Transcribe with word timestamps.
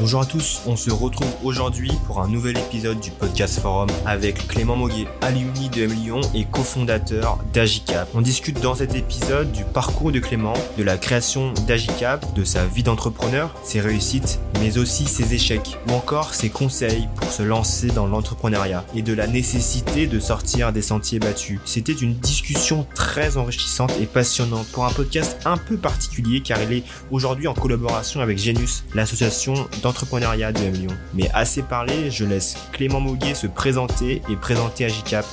Bonjour 0.00 0.20
à 0.20 0.26
tous, 0.26 0.62
on 0.66 0.76
se 0.76 0.92
retrouve 0.92 1.26
aujourd'hui 1.42 1.90
pour 2.06 2.20
un 2.20 2.28
nouvel 2.28 2.56
épisode 2.56 3.00
du 3.00 3.10
podcast 3.10 3.58
forum 3.58 3.88
avec 4.06 4.46
Clément 4.46 4.76
Moguet, 4.76 5.08
alumni 5.22 5.68
de 5.70 5.82
M 5.82 5.92
Lyon 5.92 6.20
et 6.36 6.44
cofondateur 6.44 7.40
d'Agicap. 7.52 8.08
On 8.14 8.20
discute 8.20 8.60
dans 8.60 8.76
cet 8.76 8.94
épisode 8.94 9.50
du 9.50 9.64
parcours 9.64 10.12
de 10.12 10.20
Clément, 10.20 10.54
de 10.76 10.84
la 10.84 10.98
création 10.98 11.52
d'Agicap, 11.66 12.32
de 12.34 12.44
sa 12.44 12.64
vie 12.64 12.84
d'entrepreneur, 12.84 13.52
ses 13.64 13.80
réussites, 13.80 14.38
mais 14.60 14.78
aussi 14.78 15.04
ses 15.06 15.34
échecs, 15.34 15.76
ou 15.88 15.94
encore 15.94 16.32
ses 16.32 16.48
conseils 16.48 17.08
pour 17.16 17.32
se 17.32 17.42
lancer 17.42 17.88
dans 17.88 18.06
l'entrepreneuriat 18.06 18.84
et 18.94 19.02
de 19.02 19.14
la 19.14 19.26
nécessité 19.26 20.06
de 20.06 20.20
sortir 20.20 20.72
des 20.72 20.82
sentiers 20.82 21.18
battus. 21.18 21.58
C'était 21.64 21.92
une 21.92 22.14
discussion 22.14 22.86
très 22.94 23.36
enrichissante 23.36 23.92
et 24.00 24.06
passionnante 24.06 24.68
pour 24.68 24.84
un 24.84 24.92
podcast 24.92 25.38
un 25.44 25.56
peu 25.56 25.76
particulier 25.76 26.40
car 26.40 26.62
il 26.62 26.72
est 26.72 26.84
aujourd'hui 27.10 27.48
en 27.48 27.54
collaboration 27.54 28.20
avec 28.20 28.38
Genus, 28.38 28.84
l'association 28.94 29.54
d'entrepreneuriat 29.88 30.52
de 30.52 30.58
M 30.58 30.74
Lyon. 30.74 30.94
Mais 31.14 31.30
assez 31.32 31.62
parlé, 31.62 32.10
je 32.10 32.26
laisse 32.26 32.58
Clément 32.72 33.00
Moguet 33.00 33.32
se 33.32 33.46
présenter 33.46 34.20
et 34.30 34.36
présenter 34.36 34.84
Agicap. 34.84 35.24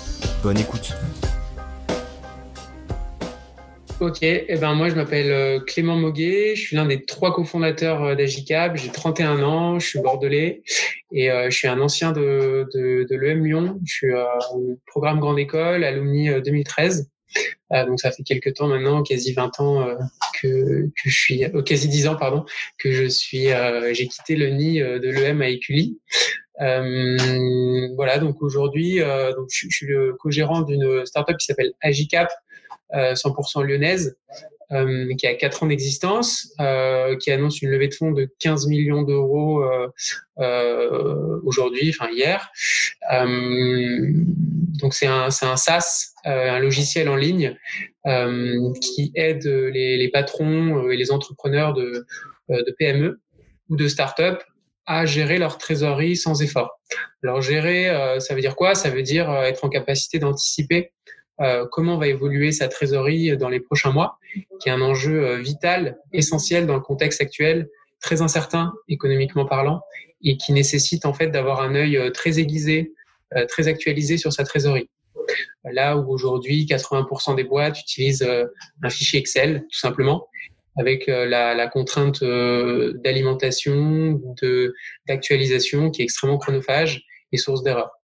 Bonne 0.43 0.57
écoute. 0.57 0.93
Ok, 3.99 4.23
et 4.23 4.45
eh 4.47 4.57
ben 4.57 4.73
moi 4.73 4.89
je 4.89 4.95
m'appelle 4.95 5.31
euh, 5.31 5.59
Clément 5.59 5.95
Moguet, 5.95 6.55
je 6.55 6.61
suis 6.61 6.75
l'un 6.75 6.85
des 6.85 7.03
trois 7.03 7.33
cofondateurs 7.33 8.03
euh, 8.03 8.15
d'Agicap, 8.15 8.75
j'ai 8.75 8.89
31 8.89 9.41
ans, 9.41 9.79
je 9.79 9.87
suis 9.87 9.99
bordelais 9.99 10.63
et 11.13 11.31
euh, 11.31 11.49
je 11.49 11.57
suis 11.57 11.67
un 11.67 11.79
ancien 11.79 12.11
de, 12.11 12.67
de, 12.73 13.05
de 13.09 13.15
l'EM 13.15 13.45
Lyon, 13.45 13.79
je 13.85 13.93
suis 13.93 14.13
au 14.53 14.79
programme 14.85 15.19
Grande 15.19 15.39
École, 15.39 15.83
alumni 15.83 16.29
2013. 16.29 17.09
Euh, 17.73 17.85
donc 17.85 17.99
ça 17.99 18.11
fait 18.11 18.23
quelques 18.23 18.53
temps 18.53 18.67
maintenant, 18.67 19.03
quasi 19.03 19.33
20 19.33 19.59
ans 19.59 19.87
euh, 19.87 19.95
que, 20.41 20.85
que 20.85 21.09
je 21.09 21.17
suis, 21.17 21.43
euh, 21.43 21.61
quasi 21.61 21.87
10 21.87 22.07
ans 22.07 22.15
pardon, 22.15 22.45
que 22.77 22.91
je 22.91 23.05
suis, 23.05 23.47
j'ai 23.93 24.07
quitté 24.07 24.35
le 24.35 24.49
nid 24.49 24.79
de 24.79 25.09
l'EM 25.09 25.41
à 25.41 25.49
Écully. 25.49 25.99
voilà, 26.59 28.19
donc 28.19 28.41
aujourd'hui, 28.41 28.99
donc 28.99 29.47
je, 29.51 29.67
je, 29.69 29.75
suis 29.75 29.87
le 29.87 30.13
co-gérant 30.13 30.61
d'une 30.61 31.05
startup 31.05 31.37
qui 31.37 31.45
s'appelle 31.45 31.73
Agicap, 31.81 32.31
100% 32.93 33.63
lyonnaise, 33.63 34.15
euh, 34.71 35.13
qui 35.15 35.27
a 35.27 35.35
4 35.35 35.63
ans 35.63 35.65
d'existence, 35.67 36.51
euh, 36.59 37.15
qui 37.17 37.31
annonce 37.31 37.61
une 37.61 37.69
levée 37.69 37.87
de 37.87 37.93
fonds 37.93 38.11
de 38.11 38.27
15 38.39 38.67
millions 38.67 39.03
d'euros 39.03 39.63
euh, 40.39 41.39
aujourd'hui, 41.43 41.89
enfin 41.89 42.09
hier. 42.11 42.49
donc 44.79 44.93
c'est 44.95 45.05
un, 45.05 45.27
un 45.27 45.55
SaaS, 45.55 46.13
un 46.23 46.59
logiciel 46.59 47.09
en 47.09 47.15
ligne 47.15 47.55
qui 48.81 49.11
aide 49.13 49.45
les, 49.45 49.97
les 49.97 50.09
patrons 50.09 50.89
et 50.89 50.97
les 50.97 51.11
entrepreneurs 51.11 51.73
de, 51.73 52.05
de 52.49 52.75
PME 52.79 53.19
ou 53.69 53.75
de 53.75 53.87
start-up 53.87 54.41
à 54.87 55.05
gérer 55.05 55.37
leur 55.37 55.57
trésorerie 55.57 56.15
sans 56.15 56.41
effort. 56.41 56.79
Alors 57.23 57.41
gérer, 57.41 58.17
ça 58.19 58.33
veut 58.33 58.41
dire 58.41 58.55
quoi? 58.55 58.73
Ça 58.75 58.89
veut 58.89 59.03
dire 59.03 59.31
être 59.43 59.63
en 59.63 59.69
capacité 59.69 60.19
d'anticiper 60.19 60.91
euh, 61.41 61.65
comment 61.69 61.97
va 61.97 62.07
évoluer 62.07 62.51
sa 62.51 62.67
trésorerie 62.67 63.35
dans 63.37 63.49
les 63.49 63.59
prochains 63.59 63.91
mois, 63.91 64.17
qui 64.61 64.69
est 64.69 64.71
un 64.71 64.81
enjeu 64.81 65.25
euh, 65.25 65.37
vital, 65.37 65.97
essentiel 66.13 66.65
dans 66.65 66.75
le 66.75 66.81
contexte 66.81 67.19
actuel, 67.19 67.67
très 67.99 68.21
incertain 68.21 68.73
économiquement 68.87 69.45
parlant, 69.45 69.81
et 70.23 70.37
qui 70.37 70.53
nécessite 70.53 71.05
en 71.05 71.13
fait 71.13 71.27
d'avoir 71.27 71.61
un 71.61 71.75
œil 71.75 71.97
euh, 71.97 72.09
très 72.09 72.39
aiguisé, 72.39 72.93
très 73.49 73.67
actualisé 73.67 74.17
sur 74.17 74.31
sa 74.31 74.45
trésorerie. 74.45 74.89
Là 75.65 75.97
où 75.97 76.09
aujourd'hui 76.09 76.65
80% 76.69 77.35
des 77.35 77.43
boîtes 77.43 77.77
utilisent 77.81 78.25
un 78.81 78.89
fichier 78.89 79.19
Excel, 79.19 79.65
tout 79.69 79.79
simplement, 79.79 80.27
avec 80.77 81.07
la 81.07 81.67
contrainte 81.67 82.23
d'alimentation, 82.23 84.21
d'actualisation 85.07 85.89
qui 85.89 86.01
est 86.01 86.05
extrêmement 86.05 86.37
chronophage 86.37 87.03
et 87.33 87.37
source 87.37 87.63
d'erreur. 87.63 87.94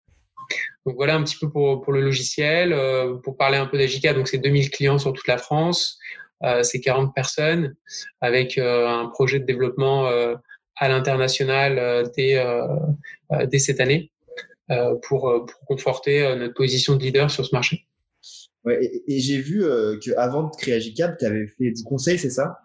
Donc 0.86 0.96
voilà 0.96 1.14
un 1.14 1.22
petit 1.22 1.36
peu 1.36 1.48
pour, 1.50 1.92
le 1.92 2.00
logiciel. 2.00 2.72
Euh, 2.72 3.14
pour 3.16 3.36
parler 3.36 3.58
un 3.58 3.66
peu 3.66 3.78
d'Agica, 3.78 4.14
donc 4.14 4.28
c'est 4.28 4.38
2000 4.38 4.70
clients 4.70 4.98
sur 4.98 5.12
toute 5.12 5.28
la 5.28 5.38
France, 5.38 5.98
euh, 6.42 6.62
c'est 6.62 6.80
40 6.80 7.14
personnes 7.14 7.74
avec 8.20 8.58
euh, 8.58 8.88
un 8.88 9.06
projet 9.06 9.38
de 9.38 9.44
développement 9.44 10.08
à 10.76 10.88
l'international 10.88 12.10
dès, 12.16 13.58
cette 13.58 13.80
année 13.80 14.10
pour, 15.02 15.46
conforter 15.66 16.34
notre 16.36 16.54
position 16.54 16.96
de 16.96 17.02
leader 17.02 17.30
sur 17.30 17.44
ce 17.44 17.54
marché. 17.54 17.86
Et, 18.68 19.20
j'ai 19.20 19.38
vu 19.38 19.60
que 19.60 20.16
avant 20.16 20.44
de 20.44 20.56
créer 20.56 20.74
Agicap, 20.74 21.18
tu 21.18 21.24
avais 21.24 21.46
fait 21.46 21.70
du 21.70 21.84
conseil, 21.84 22.18
c'est 22.18 22.30
ça? 22.30 22.58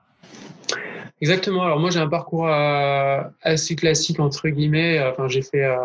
Exactement. 1.20 1.64
Alors 1.64 1.80
moi 1.80 1.90
j'ai 1.90 2.00
un 2.00 2.08
parcours 2.08 2.48
euh, 2.48 3.22
assez 3.42 3.76
classique 3.76 4.20
entre 4.20 4.50
guillemets. 4.50 5.02
Enfin 5.02 5.28
j'ai 5.28 5.42
fait 5.42 5.64
euh, 5.64 5.78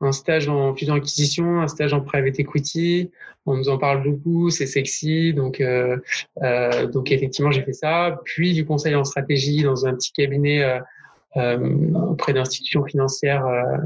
un 0.00 0.12
stage 0.12 0.48
en 0.48 0.74
fusion 0.74 0.94
acquisition, 0.94 1.60
un 1.60 1.68
stage 1.68 1.92
en 1.92 2.00
private 2.00 2.40
equity. 2.40 3.10
On 3.44 3.56
nous 3.56 3.68
en 3.68 3.78
parle 3.78 4.02
beaucoup, 4.02 4.50
c'est 4.50 4.66
sexy. 4.66 5.34
Donc 5.34 5.60
euh, 5.60 5.98
euh 6.42 6.86
donc 6.86 7.12
effectivement 7.12 7.50
j'ai 7.50 7.62
fait 7.62 7.74
ça. 7.74 8.18
Puis 8.24 8.54
du 8.54 8.64
conseil 8.64 8.94
en 8.94 9.04
stratégie 9.04 9.62
dans 9.62 9.86
un 9.86 9.94
petit 9.94 10.12
cabinet 10.12 10.80
auprès 11.36 12.32
d'institutions 12.32 12.84
financières 12.84 13.44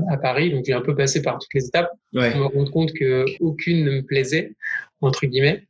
à 0.08 0.16
Paris. 0.16 0.52
Donc 0.52 0.64
j'ai 0.64 0.72
un 0.72 0.80
peu 0.80 0.94
passé 0.94 1.20
par 1.20 1.38
toutes 1.38 1.52
les 1.52 1.66
étapes 1.66 1.90
ouais. 2.14 2.30
pour 2.30 2.40
me 2.40 2.46
rendre 2.46 2.70
compte 2.70 2.92
que 2.92 3.26
aucune 3.40 3.84
ne 3.84 3.90
me 3.96 4.02
plaisait 4.02 4.54
entre 5.02 5.26
guillemets, 5.26 5.64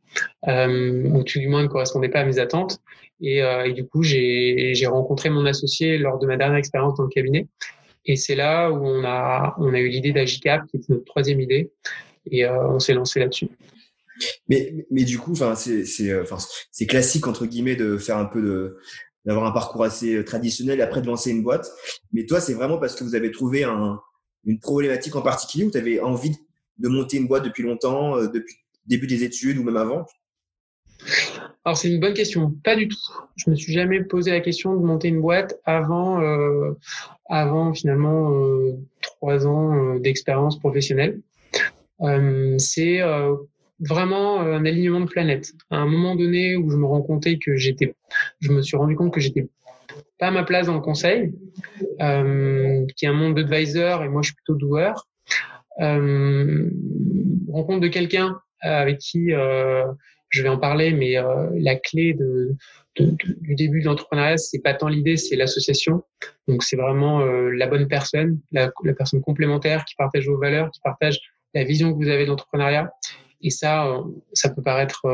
ou 0.46 1.22
tout 1.24 1.38
du 1.38 1.48
moins 1.48 1.62
ne 1.62 1.68
correspondait 1.68 2.08
pas 2.08 2.20
à 2.20 2.24
mes 2.24 2.38
attentes. 2.38 2.80
Et, 3.20 3.42
euh, 3.42 3.72
du 3.72 3.86
coup, 3.86 4.02
j'ai 4.02 4.86
rencontré 4.86 5.30
mon 5.30 5.46
associé 5.46 5.98
lors 5.98 6.18
de 6.18 6.26
ma 6.26 6.36
dernière 6.36 6.58
expérience 6.58 6.96
dans 6.96 7.04
le 7.04 7.08
cabinet. 7.08 7.46
Et 8.04 8.16
c'est 8.16 8.34
là 8.34 8.70
où 8.70 8.84
on 8.84 9.04
a, 9.04 9.54
on 9.58 9.72
a 9.74 9.78
eu 9.78 9.88
l'idée 9.88 10.12
d'Agicap, 10.12 10.66
qui 10.66 10.78
est 10.78 10.88
notre 10.88 11.04
troisième 11.04 11.40
idée. 11.40 11.70
Et 12.30 12.44
euh, 12.44 12.68
on 12.68 12.78
s'est 12.80 12.94
lancé 12.94 13.20
là-dessus. 13.20 13.48
Mais, 14.48 14.86
mais 14.90 15.04
du 15.04 15.18
coup, 15.18 15.34
euh, 15.40 15.54
c'est 15.54 16.86
classique 16.86 17.26
entre 17.26 17.46
guillemets 17.46 17.76
de 17.76 17.96
faire 17.96 18.18
un 18.18 18.24
peu 18.24 18.76
d'avoir 19.24 19.46
un 19.46 19.52
parcours 19.52 19.84
assez 19.84 20.16
euh, 20.16 20.24
traditionnel 20.24 20.80
et 20.80 20.82
après 20.82 21.00
de 21.00 21.06
lancer 21.06 21.30
une 21.30 21.42
boîte. 21.42 21.70
Mais 22.12 22.26
toi, 22.26 22.40
c'est 22.40 22.54
vraiment 22.54 22.78
parce 22.78 22.94
que 22.94 23.04
vous 23.04 23.14
avez 23.14 23.30
trouvé 23.30 23.64
un, 23.64 24.00
une 24.44 24.58
problématique 24.58 25.14
en 25.16 25.22
particulier 25.22 25.64
ou 25.64 25.70
tu 25.70 25.78
avais 25.78 26.00
envie 26.00 26.36
de 26.78 26.88
monter 26.88 27.18
une 27.18 27.28
boîte 27.28 27.44
depuis 27.44 27.62
longtemps, 27.62 28.16
euh, 28.16 28.28
depuis 28.28 28.56
début 28.86 29.06
des 29.06 29.24
études 29.24 29.58
ou 29.58 29.64
même 29.64 29.76
avant 29.76 30.06
alors 31.64 31.76
c'est 31.76 31.88
une 31.88 32.00
bonne 32.00 32.14
question. 32.14 32.52
Pas 32.64 32.74
du 32.74 32.88
tout. 32.88 32.98
Je 33.36 33.48
me 33.50 33.54
suis 33.54 33.72
jamais 33.72 34.02
posé 34.02 34.32
la 34.32 34.40
question 34.40 34.74
de 34.74 34.84
monter 34.84 35.06
une 35.08 35.20
boîte 35.20 35.60
avant, 35.64 36.20
euh, 36.20 36.72
avant 37.28 37.72
finalement 37.72 38.32
euh, 38.32 38.72
trois 39.00 39.46
ans 39.46 39.72
euh, 39.74 40.00
d'expérience 40.00 40.58
professionnelle. 40.58 41.20
C'est 42.58 43.00
vraiment 43.78 44.40
un 44.40 44.64
alignement 44.64 44.98
de 45.00 45.06
planète. 45.06 45.52
À 45.70 45.76
un 45.76 45.86
moment 45.86 46.16
donné 46.16 46.56
où 46.56 46.68
je 46.68 46.76
me 46.76 46.84
rends 46.84 47.02
compte 47.02 47.26
que 47.38 47.56
j'étais, 47.56 47.94
je 48.40 48.50
me 48.50 48.60
suis 48.60 48.76
rendu 48.76 48.96
compte 48.96 49.14
que 49.14 49.20
j'étais 49.20 49.46
pas 50.18 50.26
à 50.28 50.30
ma 50.32 50.42
place 50.42 50.66
dans 50.66 50.74
le 50.74 50.80
conseil, 50.80 51.32
qui 52.96 53.04
est 53.04 53.08
un 53.08 53.12
monde 53.12 53.36
d'advisor 53.36 54.02
et 54.02 54.08
moi 54.08 54.22
je 54.22 54.30
suis 54.30 54.34
plutôt 54.34 54.56
doueur. 54.56 55.06
rencontre 55.78 56.70
de 57.80 57.88
quelqu'un 57.88 58.40
avec 58.62 58.98
qui 58.98 59.32
je 60.32 60.42
vais 60.42 60.48
en 60.48 60.58
parler, 60.58 60.92
mais 60.92 61.18
euh, 61.18 61.50
la 61.54 61.76
clé 61.76 62.14
de, 62.14 62.56
de, 62.98 63.14
du 63.40 63.54
début 63.54 63.80
de 63.80 63.86
l'entrepreneuriat, 63.86 64.38
c'est 64.38 64.60
pas 64.60 64.74
tant 64.74 64.88
l'idée, 64.88 65.16
c'est 65.16 65.36
l'association. 65.36 66.02
Donc 66.48 66.62
c'est 66.62 66.76
vraiment 66.76 67.20
euh, 67.20 67.50
la 67.50 67.66
bonne 67.66 67.86
personne, 67.86 68.40
la, 68.50 68.72
la, 68.82 68.94
personne 68.94 69.20
complémentaire 69.20 69.84
qui 69.84 69.94
partage 69.94 70.26
vos 70.26 70.38
valeurs, 70.38 70.70
qui 70.70 70.80
partage 70.80 71.20
la 71.54 71.64
vision 71.64 71.92
que 71.92 72.02
vous 72.02 72.08
avez 72.08 72.24
de 72.24 72.30
l'entrepreneuriat. 72.30 72.90
Et 73.42 73.50
ça, 73.50 73.86
euh, 73.86 74.02
ça 74.32 74.48
peut 74.48 74.62
paraître 74.62 75.04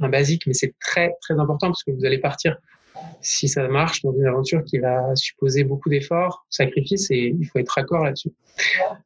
un 0.00 0.08
basique, 0.08 0.46
mais 0.46 0.54
c'est 0.54 0.74
très 0.78 1.12
très 1.22 1.34
important 1.34 1.68
parce 1.68 1.82
que 1.82 1.90
vous 1.90 2.04
allez 2.04 2.18
partir 2.18 2.56
si 3.20 3.48
ça 3.48 3.66
marche 3.68 4.02
dans 4.02 4.12
une 4.12 4.26
aventure 4.26 4.62
qui 4.64 4.78
va 4.78 5.14
supposer 5.16 5.64
beaucoup 5.64 5.88
d'efforts, 5.88 6.46
sacrifices, 6.50 7.10
et 7.10 7.34
il 7.38 7.44
faut 7.46 7.58
être 7.58 7.70
raccord 7.70 8.04
là-dessus. 8.04 8.30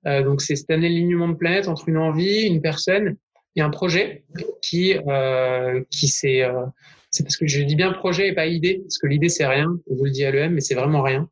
Euh, 0.06 0.22
donc 0.22 0.42
c'est 0.42 0.56
cet 0.56 0.70
alignement 0.70 1.28
de 1.28 1.34
planète 1.34 1.68
entre 1.68 1.88
une 1.88 1.96
envie, 1.96 2.42
une 2.42 2.60
personne 2.60 3.16
il 3.54 3.60
y 3.60 3.62
a 3.62 3.66
un 3.66 3.70
projet 3.70 4.24
qui 4.62 4.96
euh, 5.08 5.82
qui 5.90 6.08
c'est 6.08 6.42
euh, 6.42 6.64
c'est 7.10 7.22
parce 7.24 7.36
que 7.36 7.46
je 7.46 7.60
dis 7.62 7.74
bien 7.74 7.92
projet 7.92 8.28
et 8.28 8.34
pas 8.34 8.46
idée 8.46 8.80
parce 8.82 8.96
que 8.98 9.06
l'idée 9.06 9.28
c'est 9.28 9.46
rien 9.46 9.76
on 9.90 9.96
vous 9.96 10.04
le 10.04 10.10
dit 10.10 10.24
à 10.24 10.30
l'EM 10.30 10.54
mais 10.54 10.60
c'est 10.60 10.74
vraiment 10.74 11.02
rien. 11.02 11.28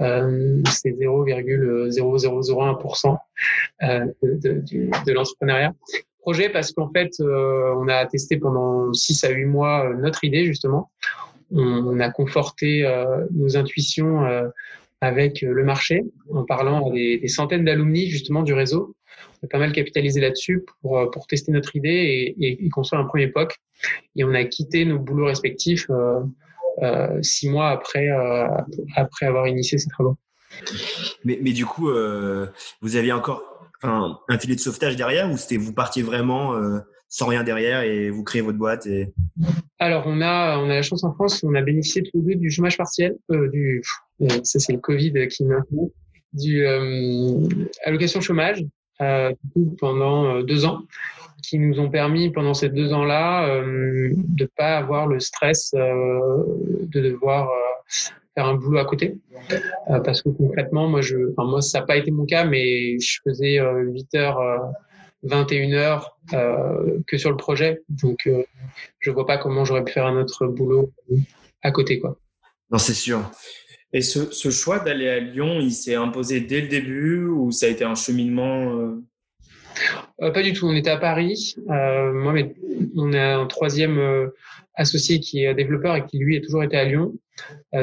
Euh, 0.00 0.62
c'est 0.70 0.92
0,0001% 0.92 3.18
euh, 3.82 4.06
de, 4.22 4.38
de, 4.42 4.62
de 5.06 5.12
l'entrepreneuriat. 5.12 5.74
Projet 6.20 6.48
parce 6.48 6.72
qu'en 6.72 6.90
fait 6.90 7.10
on 7.20 7.86
a 7.88 8.06
testé 8.06 8.38
pendant 8.38 8.94
6 8.94 9.24
à 9.24 9.30
8 9.30 9.44
mois 9.44 9.92
notre 9.94 10.24
idée 10.24 10.46
justement. 10.46 10.90
On, 11.52 11.98
a 11.98 12.10
conforté 12.10 12.88
nos 13.32 13.56
intuitions 13.56 14.24
avec 15.00 15.40
le 15.40 15.64
marché 15.64 16.04
en 16.32 16.44
parlant 16.44 16.88
à 16.88 16.92
des, 16.92 17.18
des 17.18 17.28
centaines 17.28 17.64
d'alumni 17.64 18.06
justement 18.06 18.44
du 18.44 18.52
réseau 18.52 18.94
on 19.42 19.46
a 19.46 19.48
pas 19.48 19.58
mal 19.58 19.72
capitalisé 19.72 20.20
là-dessus 20.20 20.64
pour, 20.80 20.98
euh, 20.98 21.10
pour 21.10 21.26
tester 21.26 21.52
notre 21.52 21.74
idée 21.76 21.88
et, 21.88 22.46
et, 22.46 22.64
et, 22.64 22.68
construire 22.68 23.02
un 23.02 23.06
premier 23.06 23.28
POC. 23.28 23.56
Et 24.16 24.24
on 24.24 24.34
a 24.34 24.44
quitté 24.44 24.84
nos 24.84 24.98
boulots 24.98 25.26
respectifs 25.26 25.86
euh, 25.90 26.20
euh, 26.82 27.22
six 27.22 27.48
mois 27.48 27.70
après, 27.70 28.08
après 28.96 29.26
avoir 29.26 29.46
initié 29.46 29.78
ces 29.78 29.88
travaux. 29.88 30.16
Mais, 31.24 31.38
mais 31.42 31.52
du 31.52 31.64
coup, 31.64 31.90
vous 32.80 32.96
aviez 32.96 33.12
encore 33.12 33.42
un, 33.82 34.18
un 34.28 34.38
filet 34.38 34.56
de 34.56 34.60
sauvetage 34.60 34.96
derrière 34.96 35.30
ou 35.30 35.36
c'était 35.36 35.56
vous 35.56 35.72
partiez 35.72 36.02
vraiment 36.02 36.54
sans 37.10 37.26
rien 37.26 37.42
derrière 37.42 37.82
et 37.82 38.08
vous 38.08 38.22
créez 38.22 38.40
votre 38.40 38.56
boîte 38.56 38.86
et... 38.86 39.12
Alors, 39.80 40.04
on 40.06 40.20
a, 40.22 40.58
on 40.58 40.70
a 40.70 40.74
la 40.74 40.82
chance 40.82 41.02
en 41.04 41.12
France, 41.12 41.42
on 41.42 41.54
a 41.54 41.60
bénéficié 41.60 42.02
tous 42.02 42.22
les 42.22 42.34
deux 42.34 42.40
du 42.40 42.50
chômage 42.50 42.78
partiel, 42.78 43.16
euh, 43.32 43.48
du, 43.50 43.82
ça 44.44 44.58
c'est 44.60 44.72
le 44.72 44.78
Covid 44.78 45.26
qui 45.28 45.44
m'a 45.44 45.60
du 46.32 46.64
euh, 46.64 47.42
allocation 47.84 48.20
chômage 48.20 48.64
euh, 49.00 49.32
pendant 49.78 50.42
deux 50.42 50.64
ans 50.64 50.82
qui 51.42 51.58
nous 51.58 51.80
ont 51.80 51.88
permis 51.88 52.30
pendant 52.30 52.54
ces 52.54 52.68
deux 52.68 52.92
ans-là 52.92 53.48
euh, 53.48 54.10
de 54.14 54.44
pas 54.56 54.76
avoir 54.76 55.06
le 55.06 55.20
stress 55.20 55.72
euh, 55.74 56.44
de 56.82 57.00
devoir 57.00 57.48
faire 58.34 58.46
un 58.46 58.54
boulot 58.54 58.78
à 58.78 58.84
côté 58.84 59.18
parce 60.04 60.22
que 60.22 60.28
concrètement 60.28 60.86
moi 60.86 61.00
je 61.00 61.16
enfin 61.32 61.48
moi 61.48 61.62
ça 61.62 61.80
n'a 61.80 61.86
pas 61.86 61.96
été 61.96 62.10
mon 62.10 62.26
cas 62.26 62.44
mais 62.44 62.98
je 63.00 63.18
faisais 63.24 63.58
8 63.58 64.14
heures 64.14 64.72
21 65.22 65.72
heures 65.72 66.16
euh, 66.32 66.98
que 67.06 67.18
sur 67.18 67.30
le 67.30 67.36
projet. 67.36 67.82
Donc, 67.88 68.26
euh, 68.26 68.42
je 68.98 69.10
vois 69.10 69.26
pas 69.26 69.38
comment 69.38 69.64
j'aurais 69.64 69.84
pu 69.84 69.92
faire 69.92 70.06
un 70.06 70.20
autre 70.20 70.46
boulot 70.46 70.92
à 71.62 71.70
côté, 71.70 71.98
quoi. 71.98 72.16
Non, 72.70 72.78
c'est 72.78 72.94
sûr. 72.94 73.30
Et 73.92 74.02
ce, 74.02 74.30
ce 74.30 74.50
choix 74.50 74.78
d'aller 74.78 75.08
à 75.08 75.18
Lyon, 75.18 75.58
il 75.60 75.72
s'est 75.72 75.94
imposé 75.94 76.40
dès 76.40 76.60
le 76.60 76.68
début 76.68 77.24
ou 77.26 77.50
ça 77.50 77.66
a 77.66 77.68
été 77.68 77.84
un 77.84 77.94
cheminement 77.94 78.76
euh... 78.76 79.02
euh 80.22 80.30
pas 80.30 80.42
du 80.42 80.52
tout. 80.52 80.66
On 80.66 80.74
était 80.74 80.90
à 80.90 80.96
Paris. 80.96 81.56
Euh, 81.70 82.12
moi, 82.12 82.32
mais 82.32 82.54
on 82.96 83.12
a 83.12 83.36
un 83.36 83.46
troisième 83.46 83.98
euh, 83.98 84.28
associé 84.74 85.18
qui 85.18 85.44
est 85.44 85.54
développeur 85.54 85.96
et 85.96 86.06
qui 86.06 86.18
lui 86.18 86.36
a 86.36 86.40
toujours 86.40 86.62
été 86.62 86.76
à 86.76 86.84
Lyon. 86.84 87.14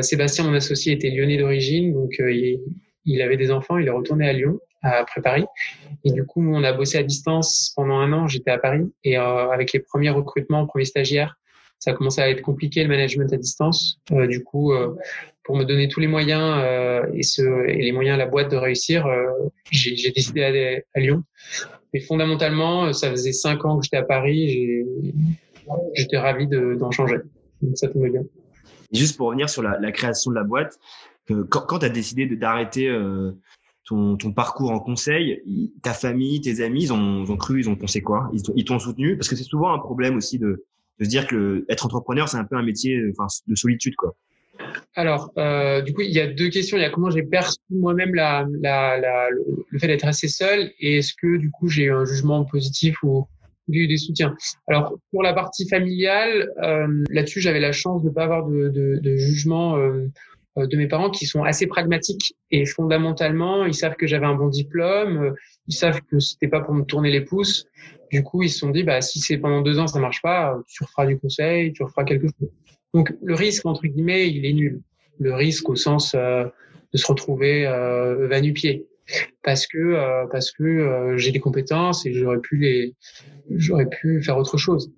Sébastien, 0.01 0.43
mon 0.43 0.53
associé, 0.53 0.93
était 0.93 1.09
lyonnais 1.09 1.37
d'origine, 1.37 1.91
donc 1.91 2.13
il, 2.19 2.59
il, 3.05 3.21
avait 3.23 3.37
des 3.37 3.49
enfants. 3.49 3.77
Il 3.79 3.87
est 3.87 3.91
retourné 3.91 4.29
à 4.29 4.33
Lyon 4.33 4.59
après 4.81 5.21
Paris. 5.21 5.45
Et 6.03 6.11
du 6.11 6.25
coup, 6.25 6.41
on 6.41 6.63
a 6.63 6.73
bossé 6.73 6.97
à 6.97 7.03
distance 7.03 7.73
pendant 7.75 7.97
un 7.97 8.13
an. 8.13 8.27
J'étais 8.27 8.51
à 8.51 8.57
Paris 8.57 8.91
et 9.03 9.17
euh, 9.17 9.49
avec 9.49 9.73
les 9.73 9.79
premiers 9.79 10.09
recrutements, 10.09 10.65
premiers 10.65 10.85
stagiaires, 10.85 11.35
ça 11.79 11.91
a 11.91 11.93
commencé 11.93 12.21
à 12.21 12.29
être 12.29 12.41
compliqué 12.41 12.83
le 12.83 12.89
management 12.89 13.31
à 13.31 13.37
distance. 13.37 13.99
Euh, 14.11 14.27
du 14.27 14.43
coup, 14.43 14.73
euh, 14.73 14.95
pour 15.43 15.55
me 15.55 15.63
donner 15.63 15.87
tous 15.87 15.99
les 15.99 16.07
moyens 16.07 16.55
euh, 16.57 17.05
et, 17.13 17.81
les 17.81 17.91
moyens 17.91 18.15
à 18.15 18.17
la 18.17 18.25
boîte 18.25 18.51
de 18.51 18.57
réussir, 18.57 19.07
j'ai 19.71 20.11
décidé 20.11 20.41
d'aller 20.41 20.83
à 20.95 20.99
Lyon. 20.99 21.23
Mais 21.93 21.99
fondamentalement, 22.01 22.91
ça 22.93 23.09
faisait 23.11 23.31
cinq 23.31 23.63
ans 23.65 23.77
que 23.77 23.83
j'étais 23.85 23.97
à 23.97 24.03
Paris. 24.03 24.85
J'étais 25.93 26.17
ravi 26.17 26.47
d'en 26.47 26.91
changer. 26.91 27.17
Ça 27.75 27.87
tombait 27.87 28.09
bien. 28.09 28.23
juste 28.91 29.17
pour 29.17 29.27
revenir 29.27 29.49
sur 29.49 29.63
la, 29.63 29.91
création 29.91 30.31
de 30.31 30.35
la 30.35 30.43
boîte, 30.43 30.77
quand, 31.27 31.61
quand 31.61 31.79
tu 31.79 31.85
as 31.85 31.89
décidé 31.89 32.25
d'arrêter 32.25 32.93
ton, 33.85 34.17
parcours 34.35 34.71
en 34.71 34.79
conseil, 34.79 35.41
ta 35.81 35.93
famille, 35.93 36.41
tes 36.41 36.61
amis, 36.61 36.83
ils 36.83 36.93
ont 36.93 37.37
cru, 37.37 37.61
ils 37.61 37.69
ont 37.69 37.75
pensé 37.75 38.01
quoi? 38.01 38.29
Ils 38.33 38.65
t'ont 38.65 38.79
soutenu? 38.79 39.15
Parce 39.15 39.29
que 39.29 39.35
c'est 39.35 39.43
souvent 39.43 39.73
un 39.73 39.79
problème 39.79 40.17
aussi 40.17 40.39
de, 40.39 40.65
de 40.99 41.05
se 41.05 41.09
dire 41.09 41.27
que 41.27 41.65
être 41.69 41.85
entrepreneur, 41.85 42.27
c'est 42.27 42.37
un 42.37 42.45
peu 42.45 42.55
un 42.55 42.63
métier 42.63 42.99
enfin, 43.11 43.27
de 43.47 43.55
solitude. 43.55 43.95
quoi. 43.95 44.15
Alors, 44.95 45.31
euh, 45.37 45.81
du 45.81 45.93
coup, 45.93 46.01
il 46.01 46.11
y 46.11 46.19
a 46.19 46.27
deux 46.27 46.49
questions. 46.49 46.77
Il 46.77 46.81
y 46.81 46.85
a 46.85 46.89
comment 46.89 47.11
j'ai 47.11 47.23
perçu 47.23 47.59
moi-même 47.69 48.15
la, 48.15 48.45
la, 48.61 48.97
la, 48.97 49.29
le 49.69 49.79
fait 49.79 49.87
d'être 49.87 50.05
assez 50.05 50.27
seul 50.27 50.71
et 50.79 50.97
est-ce 50.97 51.13
que, 51.13 51.37
du 51.37 51.51
coup, 51.51 51.67
j'ai 51.67 51.83
eu 51.83 51.91
un 51.91 52.05
jugement 52.05 52.43
positif 52.45 52.95
ou 53.03 53.27
des 53.67 53.97
soutiens? 53.97 54.35
Alors, 54.67 54.97
pour 55.11 55.23
la 55.23 55.33
partie 55.33 55.67
familiale, 55.67 56.49
euh, 56.63 57.03
là-dessus, 57.09 57.41
j'avais 57.41 57.59
la 57.59 57.71
chance 57.71 58.01
de 58.01 58.09
ne 58.09 58.13
pas 58.13 58.23
avoir 58.23 58.47
de, 58.47 58.69
de, 58.69 58.99
de 58.99 59.15
jugement 59.17 59.77
euh, 59.77 60.07
euh, 60.57 60.65
de 60.65 60.77
mes 60.77 60.87
parents 60.87 61.11
qui 61.11 61.25
sont 61.25 61.43
assez 61.43 61.67
pragmatiques 61.67 62.33
et 62.49 62.65
fondamentalement, 62.65 63.65
ils 63.65 63.75
savent 63.75 63.95
que 63.95 64.07
j'avais 64.07 64.25
un 64.25 64.35
bon 64.35 64.47
diplôme, 64.47 65.17
euh, 65.17 65.31
ils 65.67 65.75
savent 65.75 66.01
que 66.09 66.19
c'était 66.19 66.47
pas 66.47 66.61
pour 66.61 66.73
me 66.73 66.83
tourner 66.83 67.11
les 67.11 67.21
pouces. 67.21 67.67
Du 68.11 68.23
coup, 68.23 68.43
ils 68.43 68.49
se 68.49 68.59
sont 68.59 68.69
dit, 68.69 68.83
bah, 68.83 69.01
si 69.01 69.19
c'est 69.19 69.37
pendant 69.37 69.61
deux 69.61 69.79
ans, 69.79 69.87
ça 69.87 69.99
marche 69.99 70.21
pas, 70.21 70.57
tu 70.67 70.83
referas 70.83 71.05
du 71.05 71.17
conseil, 71.17 71.73
tu 71.73 71.83
referas 71.83 72.03
quelque 72.03 72.27
chose. 72.27 72.49
Donc, 72.93 73.13
le 73.21 73.35
risque, 73.35 73.65
entre 73.65 73.85
guillemets, 73.85 74.29
il 74.29 74.45
est 74.45 74.53
nul. 74.53 74.81
Le 75.19 75.33
risque 75.33 75.67
au 75.69 75.75
sens 75.75 76.15
euh, 76.15 76.45
de 76.93 76.97
se 76.97 77.07
retrouver 77.07 77.65
euh, 77.67 78.27
va 78.27 78.41
pied 78.41 78.87
parce 79.41 79.67
que 79.67 80.27
parce 80.29 80.51
que 80.51 81.15
j'ai 81.15 81.31
des 81.31 81.39
compétences 81.39 82.05
et 82.05 82.11
j'aurais 82.11 82.39
pu 82.39 82.57
les 82.57 82.93
j'aurais 83.55 83.87
pu 83.87 84.21
faire 84.21 84.37
autre 84.37 84.57
chose. 84.57 84.91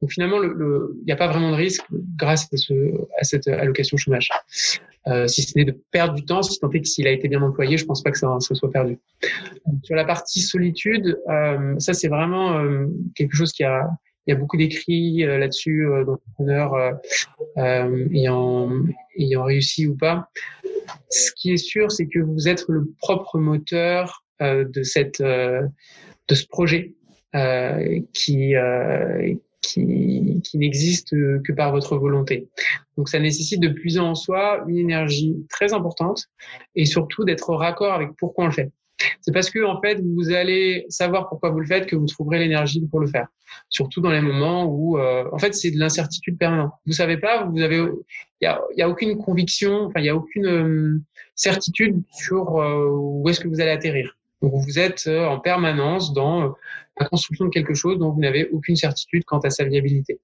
Donc 0.00 0.12
finalement, 0.12 0.42
il 0.42 0.48
le, 0.50 0.96
n'y 1.06 1.12
a 1.12 1.16
pas 1.16 1.28
vraiment 1.28 1.50
de 1.50 1.56
risque 1.56 1.84
grâce 2.16 2.48
à, 2.52 2.56
ce, 2.56 2.72
à 3.18 3.24
cette 3.24 3.48
allocation 3.48 3.96
chômage. 3.96 4.30
Euh, 5.06 5.26
si 5.26 5.42
ce 5.42 5.56
n'est 5.56 5.64
de 5.64 5.76
perdre 5.90 6.14
du 6.14 6.24
temps, 6.24 6.42
si 6.42 6.58
tant 6.58 6.70
est 6.70 6.80
que 6.80 6.88
s'il 6.88 7.06
a 7.06 7.10
été 7.10 7.28
bien 7.28 7.42
employé, 7.42 7.76
je 7.76 7.84
pense 7.84 8.02
pas 8.02 8.10
que 8.10 8.18
ça 8.18 8.38
soit 8.40 8.70
perdu. 8.70 8.98
Sur 9.82 9.96
la 9.96 10.04
partie 10.04 10.40
solitude, 10.40 11.18
euh, 11.28 11.78
ça 11.78 11.94
c'est 11.94 12.08
vraiment 12.08 12.58
euh, 12.58 12.86
quelque 13.14 13.34
chose 13.34 13.52
qui 13.52 13.64
a, 13.64 13.88
il 14.28 14.32
y 14.32 14.34
a 14.34 14.36
beaucoup 14.36 14.58
d'écrits 14.58 15.24
euh, 15.24 15.38
là-dessus 15.38 15.86
euh, 15.86 16.04
d'entrepreneurs 16.04 16.74
euh, 17.56 18.08
ayant, 18.12 18.70
ayant 19.16 19.44
réussi 19.44 19.86
ou 19.86 19.96
pas. 19.96 20.28
Ce 21.08 21.32
qui 21.34 21.52
est 21.52 21.56
sûr, 21.56 21.90
c'est 21.90 22.06
que 22.06 22.18
vous 22.18 22.46
êtes 22.46 22.66
le 22.68 22.92
propre 22.98 23.38
moteur 23.38 24.24
de 24.40 24.82
cette 24.82 25.20
de 25.20 26.34
ce 26.34 26.46
projet 26.46 26.94
qui 28.12 28.54
qui, 29.60 30.40
qui 30.44 30.58
n'existe 30.58 31.10
que 31.10 31.52
par 31.52 31.72
votre 31.72 31.96
volonté. 31.98 32.48
Donc 32.96 33.08
ça 33.08 33.18
nécessite 33.18 33.60
de 33.60 33.68
puiser 33.68 33.98
en 33.98 34.14
soi 34.14 34.64
une 34.68 34.78
énergie 34.78 35.36
très 35.50 35.72
importante 35.72 36.26
et 36.74 36.84
surtout 36.84 37.24
d'être 37.24 37.52
raccord 37.52 37.92
avec 37.92 38.10
pourquoi 38.16 38.44
on 38.44 38.46
le 38.48 38.52
fait. 38.52 38.70
C'est 39.20 39.32
parce 39.32 39.50
que 39.50 39.64
en 39.64 39.80
fait 39.80 40.00
vous 40.02 40.32
allez 40.32 40.84
savoir 40.88 41.28
pourquoi 41.28 41.50
vous 41.50 41.60
le 41.60 41.66
faites 41.66 41.86
que 41.86 41.96
vous 41.96 42.06
trouverez 42.06 42.38
l'énergie 42.38 42.86
pour 42.90 43.00
le 43.00 43.06
faire. 43.06 43.28
Surtout 43.68 44.00
dans 44.00 44.10
les 44.10 44.20
moments 44.20 44.66
où 44.66 44.98
euh, 44.98 45.24
en 45.32 45.38
fait 45.38 45.54
c'est 45.54 45.70
de 45.70 45.78
l'incertitude 45.78 46.38
permanente. 46.38 46.72
Vous 46.86 46.92
savez 46.92 47.16
pas, 47.16 47.44
vous 47.44 47.60
avez 47.60 47.76
il 48.40 48.44
y 48.44 48.46
a, 48.46 48.60
y 48.76 48.82
a, 48.82 48.88
aucune 48.88 49.16
conviction, 49.18 49.86
enfin 49.86 50.00
il 50.00 50.06
y 50.06 50.08
a 50.08 50.16
aucune 50.16 50.46
euh, 50.46 51.00
certitude 51.34 52.02
sur 52.12 52.60
euh, 52.60 52.88
où 52.90 53.28
est-ce 53.28 53.40
que 53.40 53.48
vous 53.48 53.60
allez 53.60 53.70
atterrir. 53.70 54.17
Donc 54.42 54.52
vous 54.54 54.78
êtes 54.78 55.04
euh, 55.06 55.26
en 55.26 55.40
permanence 55.40 56.12
dans 56.12 56.42
euh, 56.42 56.48
la 57.00 57.06
construction 57.06 57.46
de 57.46 57.50
quelque 57.50 57.74
chose 57.74 57.98
dont 57.98 58.10
vous 58.10 58.20
n'avez 58.20 58.48
aucune 58.50 58.76
certitude 58.76 59.24
quant 59.24 59.38
à 59.38 59.50
sa 59.50 59.64
viabilité. 59.64 60.20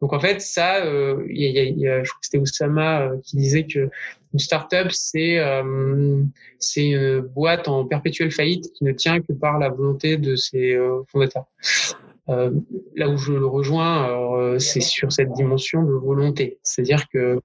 Donc 0.00 0.12
en 0.12 0.20
fait, 0.20 0.40
ça, 0.40 0.84
euh, 0.84 1.24
y 1.28 1.46
a, 1.58 1.64
y 1.64 1.88
a, 1.88 2.02
je 2.02 2.10
crois 2.10 2.20
que 2.20 2.26
c'était 2.26 2.38
Oussama 2.38 3.02
euh, 3.02 3.16
qui 3.24 3.36
disait 3.36 3.66
que 3.66 3.90
une 4.32 4.38
startup 4.38 4.90
c'est 4.90 5.38
euh, 5.38 6.22
c'est 6.58 6.88
une 6.88 7.20
boîte 7.20 7.68
en 7.68 7.86
perpétuelle 7.86 8.30
faillite 8.30 8.70
qui 8.72 8.84
ne 8.84 8.92
tient 8.92 9.20
que 9.20 9.32
par 9.32 9.58
la 9.58 9.68
volonté 9.70 10.16
de 10.16 10.36
ses 10.36 10.78
fondateurs. 11.08 11.46
là 12.28 13.08
où 13.08 13.16
je 13.16 13.32
le 13.32 13.46
rejoins, 13.46 14.58
c'est 14.58 14.80
sur 14.80 15.10
cette 15.12 15.32
dimension 15.32 15.82
de 15.82 15.92
volonté, 15.92 16.58
c'est-à-dire 16.62 17.08
que 17.08 17.40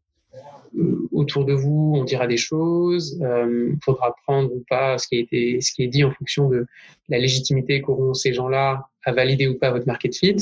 autour 1.11 1.45
de 1.45 1.53
vous, 1.53 1.93
on 1.95 2.03
dira 2.03 2.27
des 2.27 2.37
choses. 2.37 3.17
Il 3.19 3.25
euh, 3.25 3.75
faudra 3.83 4.15
prendre 4.25 4.51
ou 4.53 4.63
pas 4.69 4.97
ce 4.97 5.07
qui, 5.07 5.17
a 5.17 5.19
été, 5.19 5.61
ce 5.61 5.71
qui 5.73 5.83
est 5.83 5.87
dit 5.87 6.03
en 6.03 6.11
fonction 6.11 6.49
de 6.49 6.65
la 7.09 7.19
légitimité 7.19 7.81
qu'auront 7.81 8.13
ces 8.13 8.33
gens-là 8.33 8.87
à 9.05 9.11
valider 9.11 9.47
ou 9.47 9.57
pas 9.57 9.71
votre 9.71 9.87
market 9.87 10.15
fit. 10.15 10.37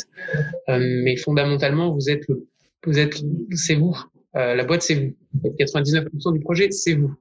Euh, 0.69 1.01
mais 1.03 1.15
fondamentalement, 1.15 1.93
vous 1.93 2.09
êtes, 2.09 2.25
vous 2.85 2.99
êtes, 2.99 3.21
c'est 3.51 3.75
vous. 3.75 3.97
Euh, 4.35 4.55
la 4.55 4.63
boîte, 4.63 4.83
c'est 4.83 4.95
vous. 4.95 5.13
99% 5.59 6.33
du 6.33 6.39
projet, 6.39 6.69
c'est 6.71 6.93
vous. 6.93 7.13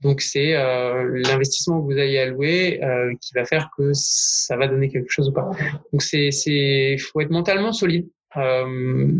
Donc, 0.00 0.20
c'est 0.20 0.54
euh, 0.54 1.20
l'investissement 1.26 1.80
que 1.80 1.92
vous 1.92 1.98
allez 1.98 2.18
allouer 2.18 2.82
euh, 2.82 3.12
qui 3.20 3.32
va 3.34 3.44
faire 3.44 3.70
que 3.76 3.90
ça 3.94 4.56
va 4.56 4.68
donner 4.68 4.88
quelque 4.88 5.10
chose 5.10 5.28
ou 5.28 5.32
pas. 5.32 5.50
Donc, 5.92 6.02
c'est, 6.02 6.30
c'est, 6.30 6.96
faut 6.98 7.20
être 7.20 7.30
mentalement 7.30 7.72
solide. 7.72 8.08
Euh, 8.36 9.10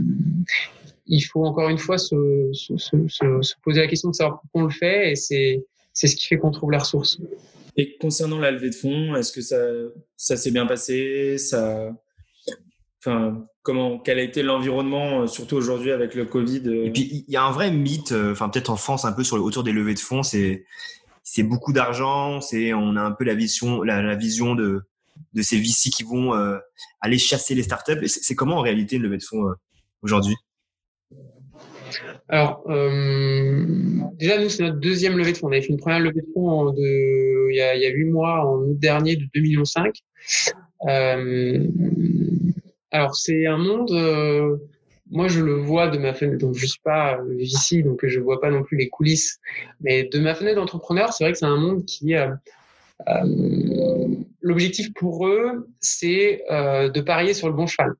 il 1.06 1.20
faut 1.20 1.44
encore 1.44 1.68
une 1.68 1.78
fois 1.78 1.98
se, 1.98 2.50
se, 2.52 2.76
se, 2.76 2.96
se, 3.08 3.54
poser 3.62 3.80
la 3.80 3.86
question 3.86 4.10
de 4.10 4.14
savoir 4.14 4.40
pourquoi 4.40 4.62
on 4.62 4.64
le 4.66 4.70
fait 4.70 5.12
et 5.12 5.16
c'est 5.16 5.64
c'est 5.92 6.06
ce 6.06 6.16
qui 6.16 6.26
fait 6.26 6.38
qu'on 6.38 6.50
trouve 6.50 6.70
la 6.70 6.78
ressource. 6.78 7.18
Et 7.76 7.96
concernant 7.98 8.38
la 8.38 8.50
levée 8.50 8.70
de 8.70 8.74
fonds, 8.74 9.14
est-ce 9.14 9.32
que 9.32 9.40
ça 9.40 9.60
ça 10.16 10.36
s'est 10.36 10.50
bien 10.50 10.66
passé 10.66 11.38
ça 11.38 11.90
enfin 12.98 13.46
comment 13.62 13.98
quel 13.98 14.18
a 14.18 14.22
été 14.22 14.42
l'environnement 14.42 15.26
surtout 15.26 15.56
aujourd'hui 15.56 15.90
avec 15.90 16.14
le 16.14 16.24
Covid 16.24 16.62
Et 16.84 16.90
puis 16.90 17.24
il 17.26 17.32
y 17.32 17.36
a 17.36 17.44
un 17.44 17.52
vrai 17.52 17.70
mythe 17.70 18.12
enfin 18.12 18.48
peut-être 18.48 18.70
en 18.70 18.76
France 18.76 19.04
un 19.04 19.12
peu 19.12 19.24
sur 19.24 19.42
autour 19.42 19.64
des 19.64 19.72
levées 19.72 19.94
de 19.94 20.00
fonds, 20.00 20.22
c'est 20.22 20.64
c'est 21.24 21.42
beaucoup 21.44 21.72
d'argent, 21.72 22.40
c'est 22.40 22.74
on 22.74 22.96
a 22.96 23.00
un 23.00 23.12
peu 23.12 23.24
la 23.24 23.34
vision 23.34 23.82
la, 23.82 24.02
la 24.02 24.16
vision 24.16 24.54
de 24.54 24.82
de 25.34 25.42
ces 25.42 25.58
VC 25.58 25.90
qui 25.90 26.02
vont 26.02 26.34
euh, 26.34 26.58
aller 27.00 27.18
chasser 27.18 27.54
les 27.54 27.62
startups. 27.62 28.06
C'est 28.06 28.34
comment 28.34 28.58
en 28.58 28.60
réalité 28.60 28.96
une 28.96 29.02
levée 29.02 29.18
de 29.18 29.22
fonds 29.22 29.46
euh, 29.48 29.54
aujourd'hui? 30.02 30.36
Alors, 32.28 32.64
euh, 32.68 33.64
déjà, 34.14 34.38
nous, 34.38 34.48
c'est 34.48 34.62
notre 34.62 34.78
deuxième 34.78 35.16
levée 35.16 35.32
de 35.32 35.38
fonds. 35.38 35.48
On 35.48 35.52
avait 35.52 35.62
fait 35.62 35.68
une 35.68 35.78
première 35.78 36.00
levée 36.00 36.20
de 36.20 36.32
fonds 36.34 36.72
de, 36.72 37.50
il, 37.50 37.56
y 37.56 37.60
a, 37.60 37.74
il 37.74 37.82
y 37.82 37.86
a 37.86 37.90
8 37.90 38.04
mois, 38.04 38.46
en 38.46 38.58
août 38.58 38.78
dernier, 38.78 39.16
de 39.16 39.24
2,5 39.34 39.40
millions. 39.40 39.62
Euh, 40.88 41.66
alors, 42.90 43.14
c'est 43.14 43.46
un 43.46 43.58
monde, 43.58 43.90
euh, 43.92 44.56
moi, 45.10 45.28
je 45.28 45.40
le 45.40 45.54
vois 45.54 45.88
de 45.88 45.98
ma 45.98 46.14
fenêtre. 46.14 46.38
Donc, 46.38 46.54
je 46.54 46.66
suis 46.66 46.80
pas 46.82 47.18
ici, 47.38 47.82
donc 47.82 48.06
je 48.06 48.20
vois 48.20 48.40
pas 48.40 48.50
non 48.50 48.62
plus 48.62 48.76
les 48.76 48.88
coulisses. 48.88 49.38
Mais 49.80 50.04
de 50.04 50.18
ma 50.18 50.34
fenêtre 50.34 50.56
d'entrepreneur, 50.56 51.12
c'est 51.12 51.24
vrai 51.24 51.32
que 51.32 51.38
c'est 51.38 51.46
un 51.46 51.56
monde 51.56 51.84
qui 51.84 52.14
euh, 53.08 54.06
l'objectif 54.40 54.92
pour 54.94 55.26
eux, 55.26 55.68
c'est 55.80 56.44
euh, 56.50 56.88
de 56.88 57.00
parier 57.00 57.34
sur 57.34 57.48
le 57.48 57.54
bon 57.54 57.66
cheval. 57.66 57.94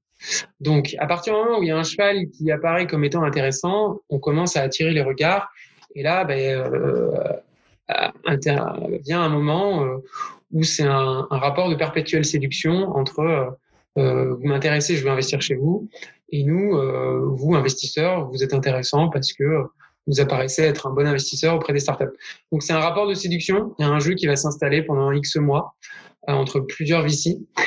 Donc, 0.61 0.95
à 0.99 1.07
partir 1.07 1.35
du 1.35 1.41
moment 1.41 1.59
où 1.59 1.63
il 1.63 1.69
y 1.69 1.73
a 1.73 1.79
un 1.79 1.83
cheval 1.83 2.29
qui 2.31 2.51
apparaît 2.51 2.87
comme 2.87 3.05
étant 3.05 3.23
intéressant, 3.23 4.01
on 4.09 4.19
commence 4.19 4.57
à 4.57 4.63
attirer 4.63 4.93
les 4.93 5.03
regards. 5.03 5.49
Et 5.95 6.03
là, 6.03 6.25
ben, 6.25 6.59
euh, 6.59 7.37
vient 9.05 9.23
un 9.23 9.29
moment 9.29 9.85
euh, 9.85 9.99
où 10.53 10.63
c'est 10.63 10.85
un, 10.85 11.27
rapport 11.31 11.69
de 11.69 11.75
perpétuelle 11.75 12.25
séduction 12.25 12.95
entre 12.97 13.57
euh, 13.99 14.35
vous 14.35 14.47
m'intéressez, 14.47 14.97
je 14.97 15.05
veux 15.05 15.11
investir 15.11 15.43
chez 15.43 15.55
vous, 15.55 15.89
et 16.31 16.45
nous, 16.45 16.77
euh, 16.77 17.29
vous 17.31 17.55
investisseurs, 17.55 18.29
vous 18.31 18.43
êtes 18.43 18.55
intéressant 18.55 19.11
parce 19.11 19.33
que 19.33 19.65
vous 20.07 20.21
apparaissez 20.21 20.63
être 20.63 20.87
un 20.87 20.91
bon 20.91 21.07
investisseur 21.07 21.55
auprès 21.55 21.73
des 21.73 21.81
startups. 21.81 22.17
Donc 22.51 22.63
c'est 22.63 22.73
un 22.73 22.81
rapport 22.81 23.07
de 23.07 23.15
séduction. 23.15 23.75
Il 23.79 23.87
y 23.87 23.89
a 23.89 23.91
un 23.91 24.01
jeu 24.01 24.15
qui 24.15 24.27
va 24.27 24.35
s'installer 24.35 24.83
pendant 24.83 25.13
X 25.13 25.37
mois 25.37 25.75
entre 26.27 26.61
plusieurs 26.61 27.03
VC 27.03 27.39
euh, 27.59 27.63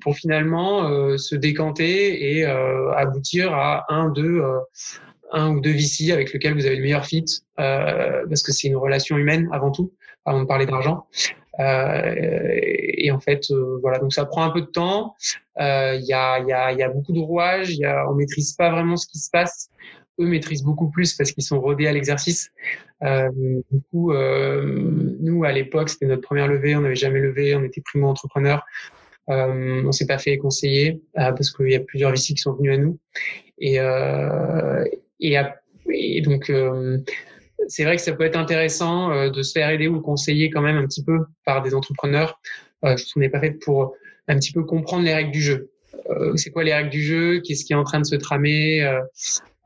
pour 0.00 0.16
finalement 0.16 0.88
euh, 0.88 1.16
se 1.16 1.34
décanter 1.36 2.36
et 2.36 2.46
euh, 2.46 2.90
aboutir 2.92 3.52
à 3.52 3.84
un, 3.92 4.08
deux, 4.08 4.42
un 5.32 5.50
ou 5.50 5.60
deux 5.60 5.72
VC 5.72 6.10
avec 6.10 6.32
lequel 6.32 6.54
vous 6.54 6.66
avez 6.66 6.76
le 6.76 6.82
meilleur 6.82 7.04
fit, 7.04 7.24
parce 7.56 8.42
que 8.42 8.52
c'est 8.52 8.68
une 8.68 8.76
relation 8.76 9.16
humaine 9.16 9.48
avant 9.52 9.70
tout, 9.70 9.92
avant 10.24 10.40
de 10.40 10.46
parler 10.46 10.66
d'argent. 10.66 11.06
et 11.58 13.10
en 13.10 13.20
fait, 13.20 13.52
voilà, 13.80 13.98
donc 13.98 14.12
ça 14.12 14.24
prend 14.24 14.42
un 14.42 14.50
peu 14.50 14.62
de 14.62 14.66
temps. 14.66 15.14
Il 15.58 16.04
y, 16.04 16.12
a, 16.12 16.38
y, 16.40 16.52
a, 16.52 16.72
y 16.72 16.82
a 16.82 16.88
beaucoup 16.88 17.12
de 17.12 17.20
rouages. 17.20 17.70
Y 17.76 17.84
a, 17.84 18.08
on 18.10 18.14
maîtrise 18.14 18.54
pas 18.54 18.70
vraiment 18.70 18.96
ce 18.96 19.06
qui 19.06 19.18
se 19.18 19.30
passe 19.30 19.70
eux 20.18 20.26
maîtrisent 20.26 20.62
beaucoup 20.62 20.90
plus 20.90 21.14
parce 21.14 21.32
qu'ils 21.32 21.44
sont 21.44 21.60
rodés 21.60 21.86
à 21.86 21.92
l'exercice. 21.92 22.50
Euh, 23.02 23.30
du 23.70 23.80
coup, 23.90 24.12
euh, 24.12 25.16
nous, 25.20 25.44
à 25.44 25.52
l'époque, 25.52 25.88
c'était 25.88 26.06
notre 26.06 26.22
première 26.22 26.48
levée, 26.48 26.74
on 26.76 26.80
n'avait 26.80 26.94
jamais 26.94 27.20
levé, 27.20 27.54
on 27.54 27.62
était 27.62 27.80
primo-entrepreneur. 27.80 28.64
Euh, 29.30 29.82
on 29.84 29.92
s'est 29.92 30.06
pas 30.06 30.18
fait 30.18 30.38
conseiller 30.38 31.02
euh, 31.18 31.32
parce 31.32 31.50
qu'il 31.50 31.70
y 31.70 31.74
a 31.74 31.80
plusieurs 31.80 32.10
VC 32.10 32.34
qui 32.34 32.38
sont 32.38 32.54
venus 32.54 32.72
à 32.74 32.78
nous. 32.78 32.98
Et, 33.58 33.78
euh, 33.78 34.84
donc, 36.24 36.48
euh, 36.50 36.98
c'est 37.66 37.84
vrai 37.84 37.96
que 37.96 38.02
ça 38.02 38.12
peut 38.12 38.24
être 38.24 38.38
intéressant 38.38 39.28
de 39.30 39.42
se 39.42 39.52
faire 39.52 39.68
aider 39.68 39.88
ou 39.88 40.00
conseiller 40.00 40.48
quand 40.50 40.62
même 40.62 40.76
un 40.76 40.86
petit 40.86 41.04
peu 41.04 41.18
par 41.44 41.62
des 41.62 41.74
entrepreneurs. 41.74 42.40
je 42.82 42.94
trouve 42.94 43.14
qu'on 43.14 43.20
n'est 43.20 43.28
pas 43.28 43.40
fait 43.40 43.50
pour 43.50 43.94
un 44.28 44.36
petit 44.38 44.52
peu 44.52 44.62
comprendre 44.62 45.04
les 45.04 45.14
règles 45.14 45.32
du 45.32 45.40
jeu. 45.40 45.70
C'est 46.36 46.50
quoi 46.50 46.64
les 46.64 46.72
règles 46.72 46.90
du 46.90 47.02
jeu? 47.02 47.40
Qu'est-ce 47.40 47.64
qui 47.64 47.72
est 47.72 47.76
en 47.76 47.84
train 47.84 48.00
de 48.00 48.06
se 48.06 48.16
tramer? 48.16 48.82